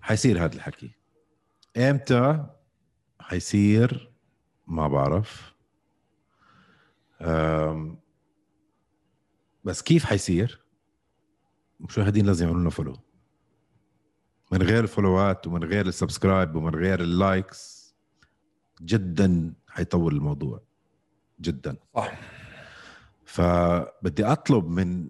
[0.00, 0.90] حيصير هذا الحكي.
[1.76, 2.46] إمتى
[3.20, 4.10] حيصير؟
[4.66, 5.55] ما بعرف.
[9.64, 10.60] بس كيف حيصير؟
[11.80, 12.96] المشاهدين لازم يعملوا لنا follow
[14.52, 17.86] من غير ال follow ات ومن غير ال subscribe ومن غير ال likes
[18.82, 20.62] جدا حيطول الموضوع.
[21.40, 21.76] جدا.
[21.94, 22.18] صح.
[23.24, 25.08] فبدي أطلب من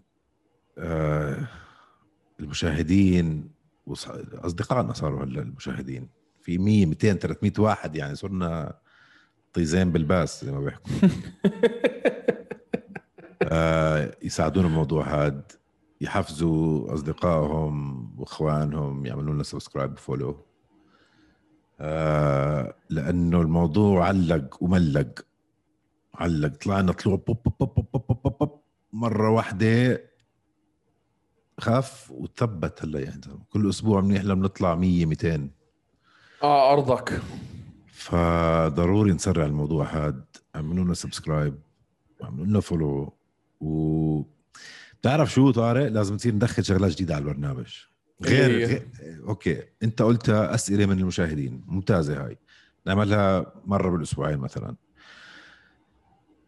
[0.79, 1.49] آه،
[2.41, 3.51] المشاهدين
[4.33, 6.09] أصدقائنا صاروا هلأ المشاهدين.
[6.41, 8.79] في 100 200 300 واحد يعني صرنا
[9.53, 10.93] طيزين بالباس زي ما بيحكوا.
[14.23, 15.53] يساعدونا بالموضوع هاد
[16.01, 20.47] يحفزوا أصدقائهم وإخوانهم يعملوا لنا subscribe و follow.
[21.81, 25.27] آه لأنه الموضوع علق وملق.
[26.15, 26.57] علق.
[26.57, 28.61] طلعنا طلوع بوب بوب بوب بوب بوب بوب بوب.
[28.93, 30.03] مرة واحدة
[31.61, 33.21] خف وثبت هلا يعني
[33.51, 35.51] كل أسبوع منيح لما نطلع 100 200
[36.43, 37.21] آه أرضك.
[37.87, 40.25] فضروري نسرع الموضوع هاد.
[40.57, 41.59] اعملوا لنا subscribe
[42.21, 43.16] واعملوا لنا follow.
[43.61, 44.23] و
[45.01, 47.75] بتعرف شو طارق؟ لازم نصير ندخل شغلات جديدة على البرنامج.
[48.25, 48.89] غير, هي؟ غير
[49.29, 52.39] okay أنت قلتها أسئلة من المشاهدين ممتازة هاي.
[52.87, 54.77] نعملها مرة بالأسبوعين مثلا.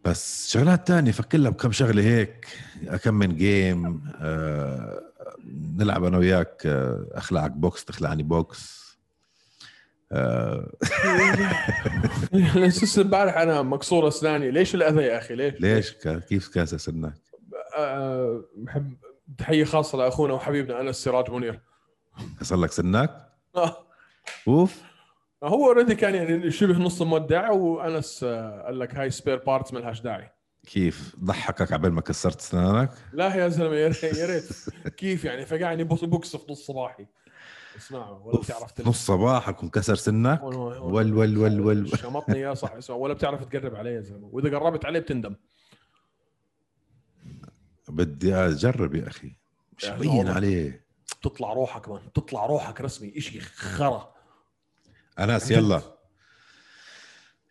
[0.04, 2.46] بس شغلات تانية فكر لها بكم شغلة هيك
[3.02, 5.02] كم من game آه
[5.76, 8.87] نلعب أنا وياك آه أخلعك بوكس تخلعني بوكس.
[12.98, 14.50] امبارح أنا مكسور أسناني.
[14.50, 15.92] ليش الأذى يا أخي؟ ليش؟ ليش؟
[16.28, 17.14] كيف كاسر سنك
[17.76, 18.96] آه، بحب
[19.38, 21.60] تحية خاصة لأخونا وحبيبنا انس سراج منير.
[22.40, 23.76] كسر لك سنك آه،
[24.48, 24.82] أوف.
[25.44, 29.78] هو already كان يعني شبه نص مودع وأنس آه، قال لك هاي spare parts ما
[29.78, 30.30] لهاش داعي.
[30.66, 33.92] كيف؟ ضحكك عبال ما كسرت أسنانك؟ لا يا زلمة يا
[34.26, 34.48] ريت.
[34.96, 37.06] كيف يعني؟ فقعني بوكس في نص صباحي.
[37.78, 40.42] اسمع ولا بتعرف تلف نص صباحك ومكسر سنك.
[40.42, 44.26] ول- ول ول ول شمطني يا صح اسمع ولا بتعرف تقرب علي يا زلمة.
[44.32, 45.34] وإذا قربت عليه بتندم.
[47.88, 49.36] بدي أجرب يا أخي.
[49.78, 50.28] مش مبين.
[50.28, 50.86] عليه.
[51.22, 54.14] تطلع روحك man تطلع روحك رسمي اشي خرا.
[55.18, 55.82] انس يلا.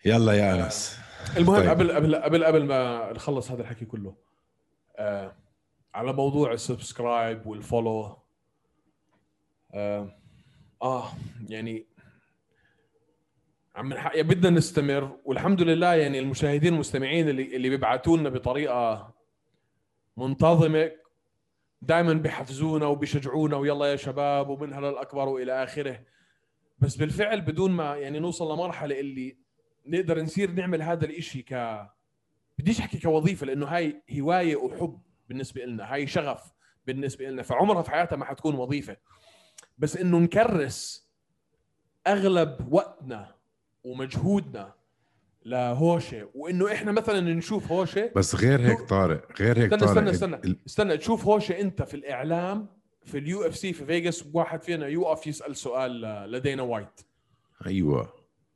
[0.06, 0.98] يلا يا انس
[1.38, 1.70] المهم طيب.
[1.70, 4.16] قبل قبل قبل قبل ما نخلص هذا الحكي كله
[4.98, 5.36] آه
[5.94, 8.18] على موضوع ال subscribe وال follow
[9.78, 10.10] آه,
[10.82, 11.12] آه
[11.50, 11.86] يعني
[13.76, 19.14] عم بدنا نستمر والحمد لله يعني المشاهدين المستمعين اللي اللي بيبعتوا لنا بطريقة
[20.18, 20.92] منتظمة
[21.82, 26.00] دائما بيحفزونا وبيشجعونا ويلا يا شباب ومنها للاكبر وإلى آخره.
[26.80, 29.38] بس بالفعل بدون ما يعني نوصل لمرحلة اللي
[29.86, 31.82] نقدر نصير نعمل هذا الإشي ك
[32.60, 36.54] بديش أحكي كوظيفة لأنه هاي هواية وحب بالنسبة لنا هاي شغف
[36.88, 38.98] بالنسبة لنا فعمرها في حياتها ما حتكون وظيفة.
[39.78, 41.08] بس إنه نكرس
[42.08, 43.36] أغلب وقتنا
[43.84, 44.74] ومجهودنا
[45.46, 46.30] لهوشة.
[46.36, 48.12] وإنه إحنا مثلا نشوف هوشة.
[48.16, 51.84] بس غير هيك طارق غير هيك استنى طارق استنى ال- استنى استنى تشوف هوشة أنت
[51.84, 52.68] في الإعلام
[53.06, 56.02] في ال UFC في فيغاس واحد فينا يوقف يسأل سؤال
[56.32, 57.02] ل Dana White.
[57.66, 58.04] أيوه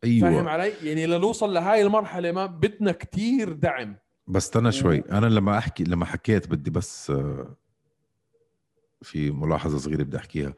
[0.01, 3.95] فاهم أيوه علي؟ يعني لنوصل لهاي المرحلة ما بدنا كتير دعم.
[4.27, 5.03] بس استنى شوي.
[5.11, 7.55] أنا لما أحكي لما حكيت بدي بس آه،
[9.01, 10.53] في ملاحظة صغيرة بدي أحكيها.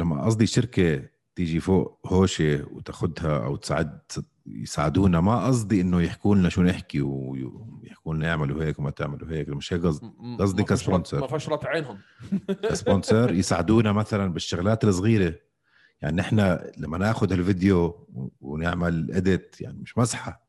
[0.00, 1.02] لما قصدي شركة
[1.36, 4.00] تيجي فوق هوشة وتاخدها أو تساعد
[4.46, 9.48] يساعدونا ما قصدي إنه يحكوا لنا شو نحكي ويحكوا لنا اعملوا هيك وما تعملوا هيك
[9.48, 11.20] مش هيك قصدي قصدي ك sponsor.
[11.20, 11.98] ما فشرت عينهم.
[12.72, 15.34] sponsor يساعدونا مثلا بالشغلات الصغيرة.
[16.02, 18.08] يعني نحن لما ناخذ الفيديو
[18.40, 20.46] ونعمل edit يعني مش مزحة.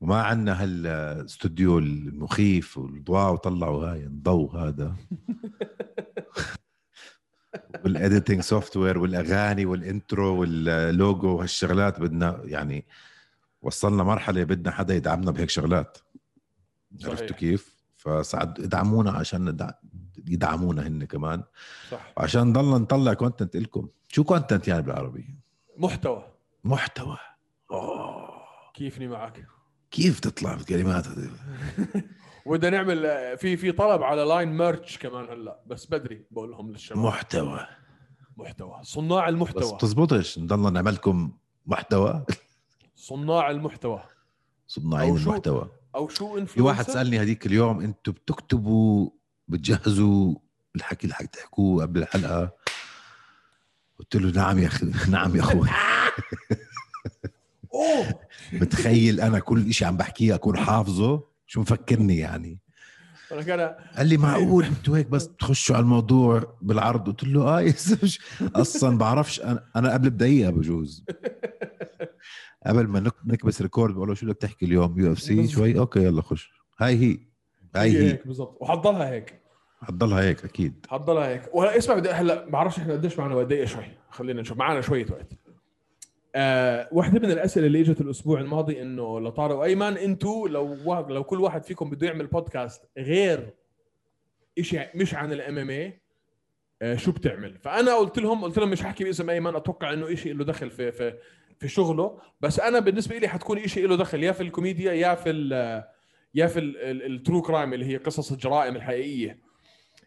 [0.00, 4.96] وما عندنا هالاستوديو المخيف والضوء وطلعوا هاي الضوء هذا.
[7.84, 12.86] وال editing software والأغاني وال intro وال logo وهالشغلات بدنا يعني
[13.62, 15.98] وصلنا مرحلة بدنا حدا يدعمنا بهيك شغلات.
[16.98, 17.10] صحيح.
[17.10, 19.72] عرفتوا كيف؟ فساعد ادعمونا عشان
[20.28, 21.42] يدعمونا هن كمان.
[21.90, 22.12] صح.
[22.18, 23.88] عشان نضلنا نطلع content لكم.
[24.08, 25.34] شو content يعني بالعربي؟
[25.76, 26.24] محتوى.
[26.64, 27.16] محتوى.
[27.70, 28.28] أوه.
[28.74, 29.46] كيفني معك؟
[29.90, 31.30] كيف تطلع بالكلمات هذه
[32.48, 33.02] وبدنا نعمل
[33.38, 36.98] في في طلب على line merch كمان هلا بس بدري بقول لهم للشباب.
[36.98, 37.66] محتوى.
[38.36, 38.80] محتوى.
[38.82, 40.38] صناع بس المحتوى بتزبطش.
[40.38, 41.32] نضلنا نعمل لكم
[41.66, 42.24] محتوى.
[42.96, 44.02] صناع المحتوى.
[44.66, 45.70] صناعين أو؟ المحتوى.
[45.94, 49.10] أو شو في influencer واحد سألني هذيك اليوم أنتم بتكتبوا
[49.48, 50.34] بتجهزوا؟
[50.76, 52.50] الحكي اللي حتحكوه قبل الحلقة.
[53.98, 55.68] قلت له نعم يا أخي نعم يا أخوي.
[57.74, 58.20] أوه!
[58.60, 61.37] بتخيل أنا كل شيء عم بحكيه أكون حافظه.
[61.48, 62.58] شو مفكرني يعني؟
[63.96, 67.06] قال لي معقول؟ أنتوا هيك بس تخشوا على الموضوع بالعرض.
[67.08, 67.74] قلت له آه يا
[68.54, 69.40] أصلا بعرفش.
[69.40, 71.04] أنا أنا قبل بدقيقة بجوز.
[72.66, 75.48] قبل ما نك- نكبس record بقول له شو بدك تحكي اليوم؟ UFC.
[75.48, 76.50] شوي؟ okay يلا خش.
[76.80, 77.18] هاي هي.
[77.76, 78.58] هاي هي هيك بالضبط.
[78.60, 79.40] وحضلها هيك.
[79.82, 80.86] حتضلها هيك أكيد.
[80.90, 81.54] حضلها هيك.
[81.54, 83.84] وهلا اسمع بدي هلا بعرفش إحنا قديش معنا وقت دقيقه شوي.
[84.10, 84.58] خلينا نشوف.
[84.58, 85.32] معنا شوية وقت.
[86.40, 90.74] آه واحدة من الأسئلة اللي إجت الأسبوع الماضي إنه لطارق وأيمن أنتوا لو
[91.08, 93.54] لو كل واحد فيكم بده يعمل بودكاست غير
[94.58, 96.00] إشي مش عن ال MMA
[96.96, 100.44] شو بتعمل؟ فأنا قلت لهم قلت لهم مش حكي باسم أيمن أتوقع إنه إشي له
[100.44, 101.18] دخل في في
[101.58, 105.30] في شغله بس أنا بالنسبة لي حتكون إشي له دخل يا في الكوميديا يا في
[106.34, 109.38] يا في ال true crime اللي هي قصص الجرائم الحقيقية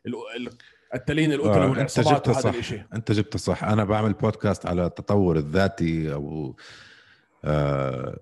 [0.06, 0.58] ال- ال-
[0.96, 2.54] التلين القتل آه، أنت وهذا صح.
[2.94, 3.64] أنت جبتها صح.
[3.64, 6.56] أنا بعمل بودكاست على التطور الذاتي أو
[7.46, 8.20] آه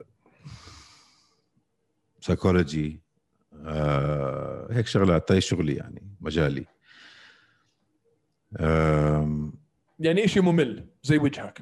[2.21, 3.01] سايكولوجي
[3.65, 6.65] آه هيك شغلات هي شغلي يعني مجالي.
[8.59, 9.53] آم،
[9.99, 11.61] يعني إشي ممل زي وجهك.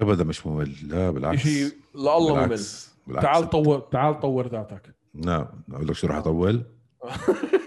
[0.00, 0.74] ابدا مش ممل.
[0.82, 1.42] لا بالعكس.
[1.42, 2.46] شيء لله ممل.
[2.46, 2.92] بالعكس.
[3.22, 4.94] تعال طور تعال طور ذاتك.
[5.14, 6.62] لا أقول لك شو راح أطول؟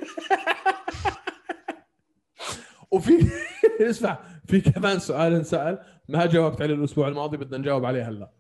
[2.91, 3.11] وفي
[3.89, 5.79] اسمع في كمان سؤال انسأل
[6.09, 8.31] ما جاوبت عليه الأسبوع الماضي بدنا نجاوب عليه هلا.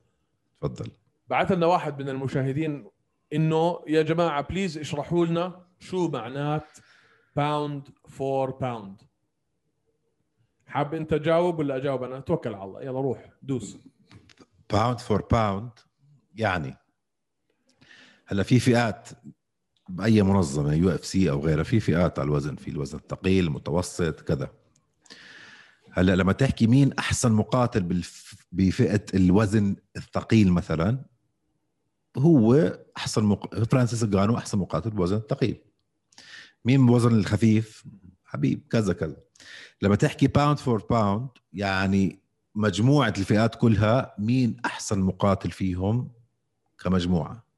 [0.61, 0.91] تفضل.
[1.27, 2.89] بعث لنا واحد من المشاهدين
[3.33, 6.77] إنه يا جماعة please اشرحوا لنا شو معنات
[7.35, 9.01] pound for pound
[10.65, 12.81] حاب أنت تجاوب ولا أجاوب أنا؟ توكل على الله.
[12.81, 13.77] يلا روح دوس.
[14.69, 15.69] pound for pound
[16.35, 16.75] يعني
[18.25, 19.09] هلا في فئات
[19.89, 24.51] بأي منظمة UFC أو غيرها في فئات على الوزن في الوزن الثقيل المتوسط كذا.
[25.91, 28.03] هلأ لما تحكي مين أحسن مقاتل.
[28.51, 31.05] بفئة الوزن الثقيل مثلا
[32.17, 33.55] هو أحسن مق...
[33.63, 35.61] فرانسيس نجانو أحسن مقاتل بوزن الثقيل
[36.65, 37.83] مين بوزن الخفيف؟
[38.25, 39.17] حبيب كذا كذا.
[39.81, 42.19] لما تحكي pound for pound يعني
[42.55, 46.11] مجموعة الفئات كلها مين أحسن مقاتل فيهم
[46.79, 47.48] كمجموعة؟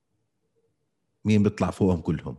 [1.26, 2.38] مين بيطلع فوقهم كلهم؟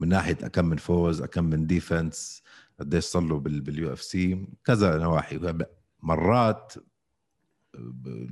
[0.00, 2.42] من ناحية كم من فوز كم من defense
[2.80, 5.54] قديش صار له بال UFC كذا نواحي.
[6.02, 6.72] مرات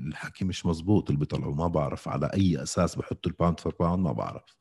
[0.06, 4.04] الحكي مش مزبوط اللي بيطلعوا ما بعرف على أي أساس بحطوا ال pound for pound
[4.04, 4.56] ما بعرف.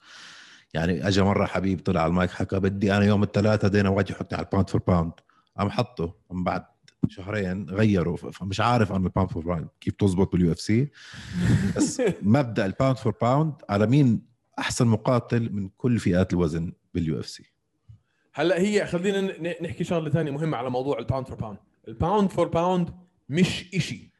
[0.73, 4.13] يعني اجى مرة حبيب طلع على المايك حكى بدي أنا يوم الثلاثاء دينا وايت ييجي
[4.13, 5.11] يحطني على ال pound for pound
[5.57, 6.15] قام حطه.
[6.31, 6.65] من بعد
[7.09, 8.17] شهرين غيروا.
[8.17, 10.91] فمش عارف أنا ال pound for pound كيف تزبط بال UFC
[11.77, 17.19] بس مبدأ ال pound for pound على مين أحسن مقاتل من كل فئات الوزن بال
[17.19, 17.43] UFC.
[18.33, 21.57] هلا هي خلينا ن- نحكي شغلة ثانية مهمة على موضوع ال pound for pound
[21.87, 22.89] ال pound for pound
[23.29, 24.11] مش إشي.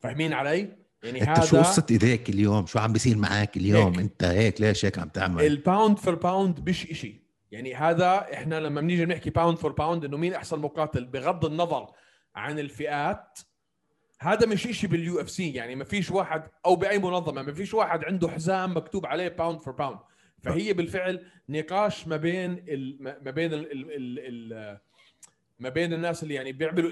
[0.00, 3.98] فاهمين علي؟ يعني أنت شو هذا قصة ايديك اليوم؟ شو عم بيصير معك اليوم؟ هيك.
[3.98, 7.22] أنت هيك ليش هيك عم تعمل؟ ال pound for pound مش إشي.
[7.52, 11.86] يعني هذا إحنا لما بنيجي بنحكي pound for pound إنه مين أحسن مقاتل؟ بغض النظر
[12.34, 13.38] عن الفئات
[14.20, 18.04] هذا مش إشي بال UFC يعني ما فيش واحد أو بأي منظمة ما فيش واحد
[18.04, 19.98] عنده حزام مكتوب عليه pound for pound
[20.42, 24.18] فهي بالفعل نقاش ما بين ال ما بين ال ال ال
[24.52, 24.78] ال
[25.58, 26.90] ما بين الناس اللي يعني بيعملوا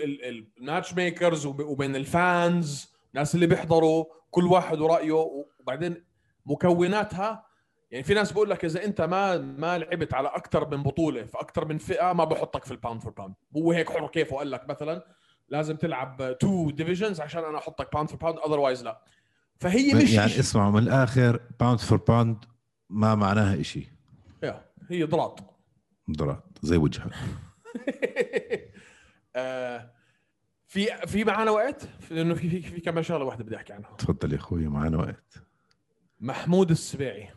[0.59, 5.13] ال matchmakers وبين ال fans الناس اللي بيحضروا كل واحد ورأيه
[5.61, 6.05] وبعدين
[6.47, 7.47] مكوناتها.
[7.91, 11.39] يعني في ناس بقول لك إذا أنت ما ما لعبت على أكثر من بطولة في
[11.41, 14.51] أكثر من فئة ما بحطك في ال pound for pound هو هيك حر كيفه قال
[14.51, 15.03] لك مثلا.
[15.49, 19.03] لازم تلعب two divisions عشان أنا أحطك pound for pound otherwise لا.
[19.61, 20.41] فهي مش يعني إشي.
[20.41, 22.45] اسمعوا من الآخر pound for pound
[22.91, 23.55] ما معناها
[24.43, 25.41] يا، هي ضراط.
[26.11, 27.13] ضراط زي وجهك.
[29.37, 29.91] آه،
[30.67, 33.91] في في معنا وقت؟ لأنه في في في كمان شغلة واحدة بدي أحكي عنها.
[33.99, 35.43] تفضل يا أخوي معنا وقت.
[36.21, 37.31] محمود السبيعي.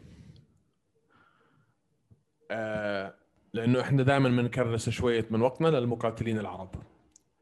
[2.51, 3.16] آه
[3.53, 6.76] لأنه إحنا دائما بنكرس شوية من وقتنا للمقاتلين العرب.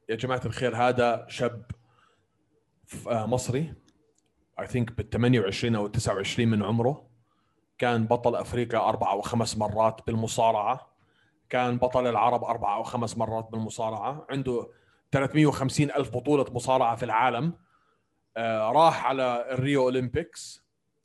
[0.09, 1.65] يا جماعة الخير هذا شاب
[3.09, 3.73] آه مصري
[4.59, 7.07] اي ثينك بال 28 أو 29 من عمره.
[7.77, 10.93] كان بطل أفريقيا أربع أو خمس مرات بالمصارعة.
[11.49, 14.27] كان بطل العرب أربع أو خمس مرات بالمصارعة.
[14.29, 14.69] عنده
[15.11, 17.53] 350 ألف بطولة مصارعة في العالم.
[18.37, 20.63] آه راح على الريو أولمبيكس.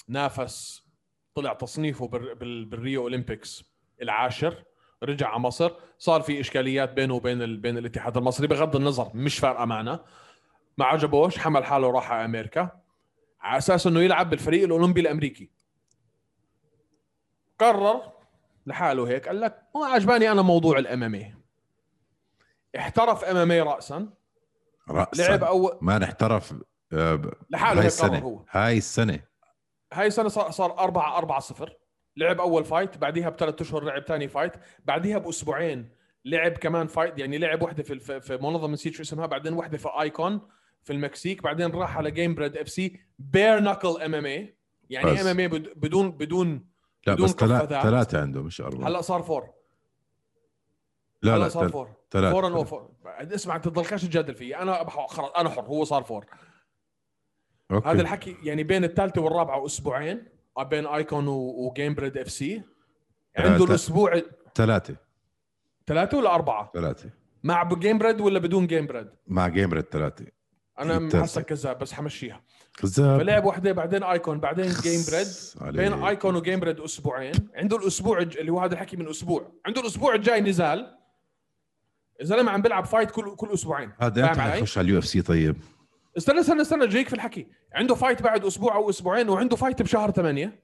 [0.08, 0.86] نافس
[1.34, 3.64] طلع تصنيفه بال- بال- بالريو أولمبيكس
[4.02, 4.64] العاشر.
[5.02, 7.56] رجع على مصر صار في إشكاليات بينه وبين ال...
[7.56, 10.04] بين الاتحاد المصري بغض النظر مش فارقة معنا.
[10.78, 12.70] ما عجبوش حمل حاله وراح على أمريكا.
[13.40, 15.50] على أساس إنه يلعب بالفريق الأولمبي الأمريكي.
[17.58, 18.12] قرر
[18.66, 21.34] لحاله هيك قال لك ما عجباني أنا موضوع الام
[22.76, 24.08] احترف إم رأسا.
[25.16, 26.54] لعب أول ما نحترف
[26.92, 28.18] آه، لحاله هاي السنة.
[28.18, 28.44] هو.
[28.50, 29.20] هاي السنة.
[29.92, 31.76] هاي السنة صار صار 4 4 0
[32.16, 34.52] لعب أول فايت بعديها بثلاث أشهر لعب ثاني فايت
[34.84, 35.88] بعديها بأسبوعين
[36.24, 39.78] لعب كمان فايت يعني لعب وحدة في في- في منظمة نسيت شو اسمها بعدين وحدة
[39.78, 40.40] في ايكون
[40.82, 44.56] في المكسيك بعدين راح على جيم بريد اف سي بير نكل ام ام اي
[44.90, 45.20] يعني.
[45.20, 46.66] ام ام اي بدون بدون
[47.06, 47.32] لا بدون بس.
[47.34, 49.50] ثلاثة عنده مش أربعة هلا صار فور
[51.22, 52.32] لا هلا لا صار فور ثلاثة.
[52.32, 56.26] فور أو فور اسمع انت تضلكش تجادل فيي أنا خلص أنا حر هو صار فور
[57.70, 57.88] أوكي.
[57.88, 62.62] هذا الحكي يعني بين الثالثة والرابعة أسبوعين بين آيكون وجيم بريد اف سي
[63.36, 63.64] عنده.
[63.64, 64.22] الأسبوع
[64.54, 64.96] ثلاثة.
[65.86, 67.10] ثلاثة ولا أربعة؟ ثلاثة.
[67.42, 70.24] مع جيم بريد ولا بدون جيم بريد مع جيمر الثلاثه
[70.78, 71.18] أنا التالتة.
[71.18, 72.42] محسك كذاب بس حمشيها.
[72.78, 73.20] كذاب.
[73.20, 75.26] فلعب وحده بعدين iKON بعدين Gamebred.
[75.76, 77.32] بين iKON و Gamebred أسبوعين.
[77.54, 79.52] عنده الأسبوع الج- اللي هو هذا الحكي من أسبوع.
[79.66, 80.98] عنده الأسبوع الجاي نزال.
[82.20, 83.92] الزلمه عم بيلعب fight كل كل أسبوعين.
[84.00, 85.56] هذا إمتى؟ حيخش على ال UFC طيب.
[86.16, 87.46] استنى استنى استنى جايك في الحكي.
[87.72, 90.62] عنده fight بعد أسبوع أو أسبوعين وعنده fight بشهر ثمانية.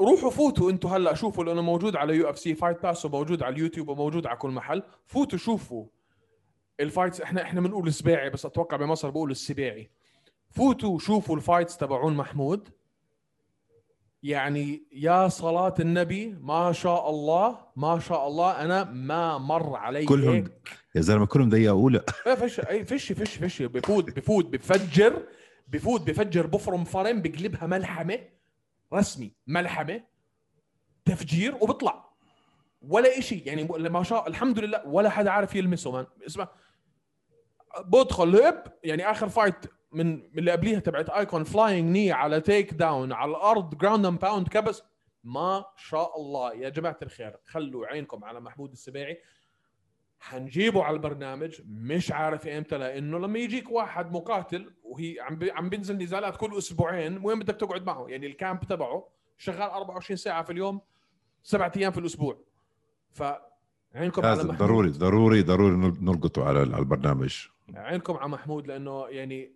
[0.00, 4.26] روحوا فوتوا أنتم هلا شوفوا لأنه موجود على UFC Fight Pass وموجود على اليوتيوب وموجود
[4.26, 4.82] على كل محل.
[5.06, 5.86] فوتوا شوفوا
[6.80, 9.90] ال fights إحنا إحنا بنقول السباعي بس أتوقع بمصر بقول السباعي.
[10.50, 12.68] فوتوا شوفوا الفايتس تبعون محمود.
[14.22, 20.34] يعني يا صلاة النبي ما شاء الله ما شاء الله أنا ما مر علي كلهم.
[20.34, 20.83] هيك.
[20.94, 22.04] يا زلمة كلهم دقيقة أولى.
[22.26, 23.62] لا فش اي فش فش فش.
[23.62, 25.26] بفوت بفوت بفجر
[25.68, 28.18] بفوت بفجر بفرم فرم بقلبها ملحمة.
[28.92, 30.02] رسمي ملحمة.
[31.04, 32.04] تفجير وبطلع.
[32.82, 33.38] ولا إشي.
[33.38, 35.92] يعني ما شاء الحمد لله ولا حدا عارف يلمسه.
[35.92, 36.48] Man اسمع.
[37.84, 38.64] بدخل هب.
[38.84, 39.54] يعني آخر fight
[39.92, 44.82] من اللي قبليها تبعت iKON flying knee على takedown على الأرض ground and pound كبس.
[45.24, 46.54] ما شاء الله.
[46.54, 49.18] يا جماعة الخير خلوا عينكم على محمود السباعي.
[50.20, 55.68] حنجيبه على البرنامج مش عارف إمتى لأنه لما يجيك واحد مقاتل وهي عم بي عم
[55.68, 59.08] بينزل نزالات كل أسبوعين وين بدك تقعد معه؟ يعني ال camp تبعه
[59.38, 60.80] شغال 24 ساعة في اليوم
[61.42, 62.38] سبعة أيام في الأسبوع.
[63.10, 64.58] فعينكم على لازم محمود.
[64.68, 67.46] ضروري ضروري ضروري نل- نلقطه على على البرنامج.
[67.74, 69.52] عينكم على محمود لأنه يعني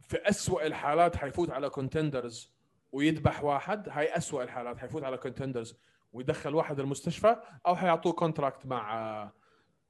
[0.00, 2.52] في أسوأ الحالات حيفوت على Contenders
[2.92, 5.78] ويذبح واحد هاي أسوأ الحالات حيفوت على Contenders
[6.12, 7.36] ويدخل واحد المستشفى
[7.66, 9.30] أو حيعطوه contract مع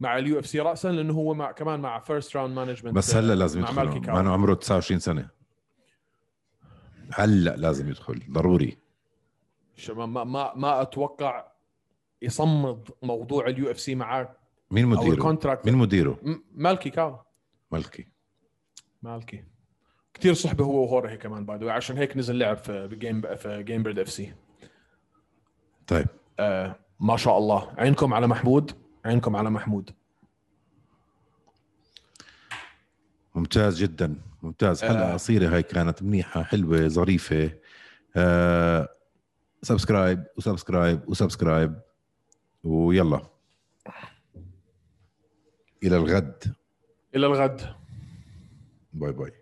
[0.00, 3.60] مع ال UFC راسا لأنه هو مع كمان مع First Round Management بس هلا لازم
[3.60, 4.12] مع مالكي يدخل.
[4.12, 5.28] مع إنه عمره 29 سنة.
[7.14, 8.22] هلا لازم يدخل.
[8.30, 8.78] ضروري.
[9.76, 11.44] ش- ما ما ما, أتوقع
[12.22, 14.36] يصمد موضوع ال UFC معاه
[14.70, 16.18] مين مديره؟ مين مديره؟
[16.54, 17.18] مالكي كاوا
[17.72, 18.08] مالكي.
[19.02, 19.44] مالكي
[20.14, 24.32] كثير صحبة هو وخورخي كمان بعد عشان هيك نزل لعب في Game في Gamebred FC
[25.86, 26.06] طيب.
[26.40, 27.74] آه ما شاء الله.
[27.78, 28.72] عينكم على محمود.
[29.04, 29.90] عينكم على محمود.
[33.34, 34.82] ممتاز جدا ممتاز.
[34.82, 35.12] حلقة آه.
[35.12, 37.50] قصيرة هاي كانت منيحة حلوة ظريفة.
[38.16, 38.88] آه
[39.62, 41.80] subscribe و subscribe و subscribe
[42.64, 43.26] ويلا.
[45.82, 46.54] إلى الغد.
[47.14, 47.74] إلى الغد.
[48.92, 49.32] bye bye.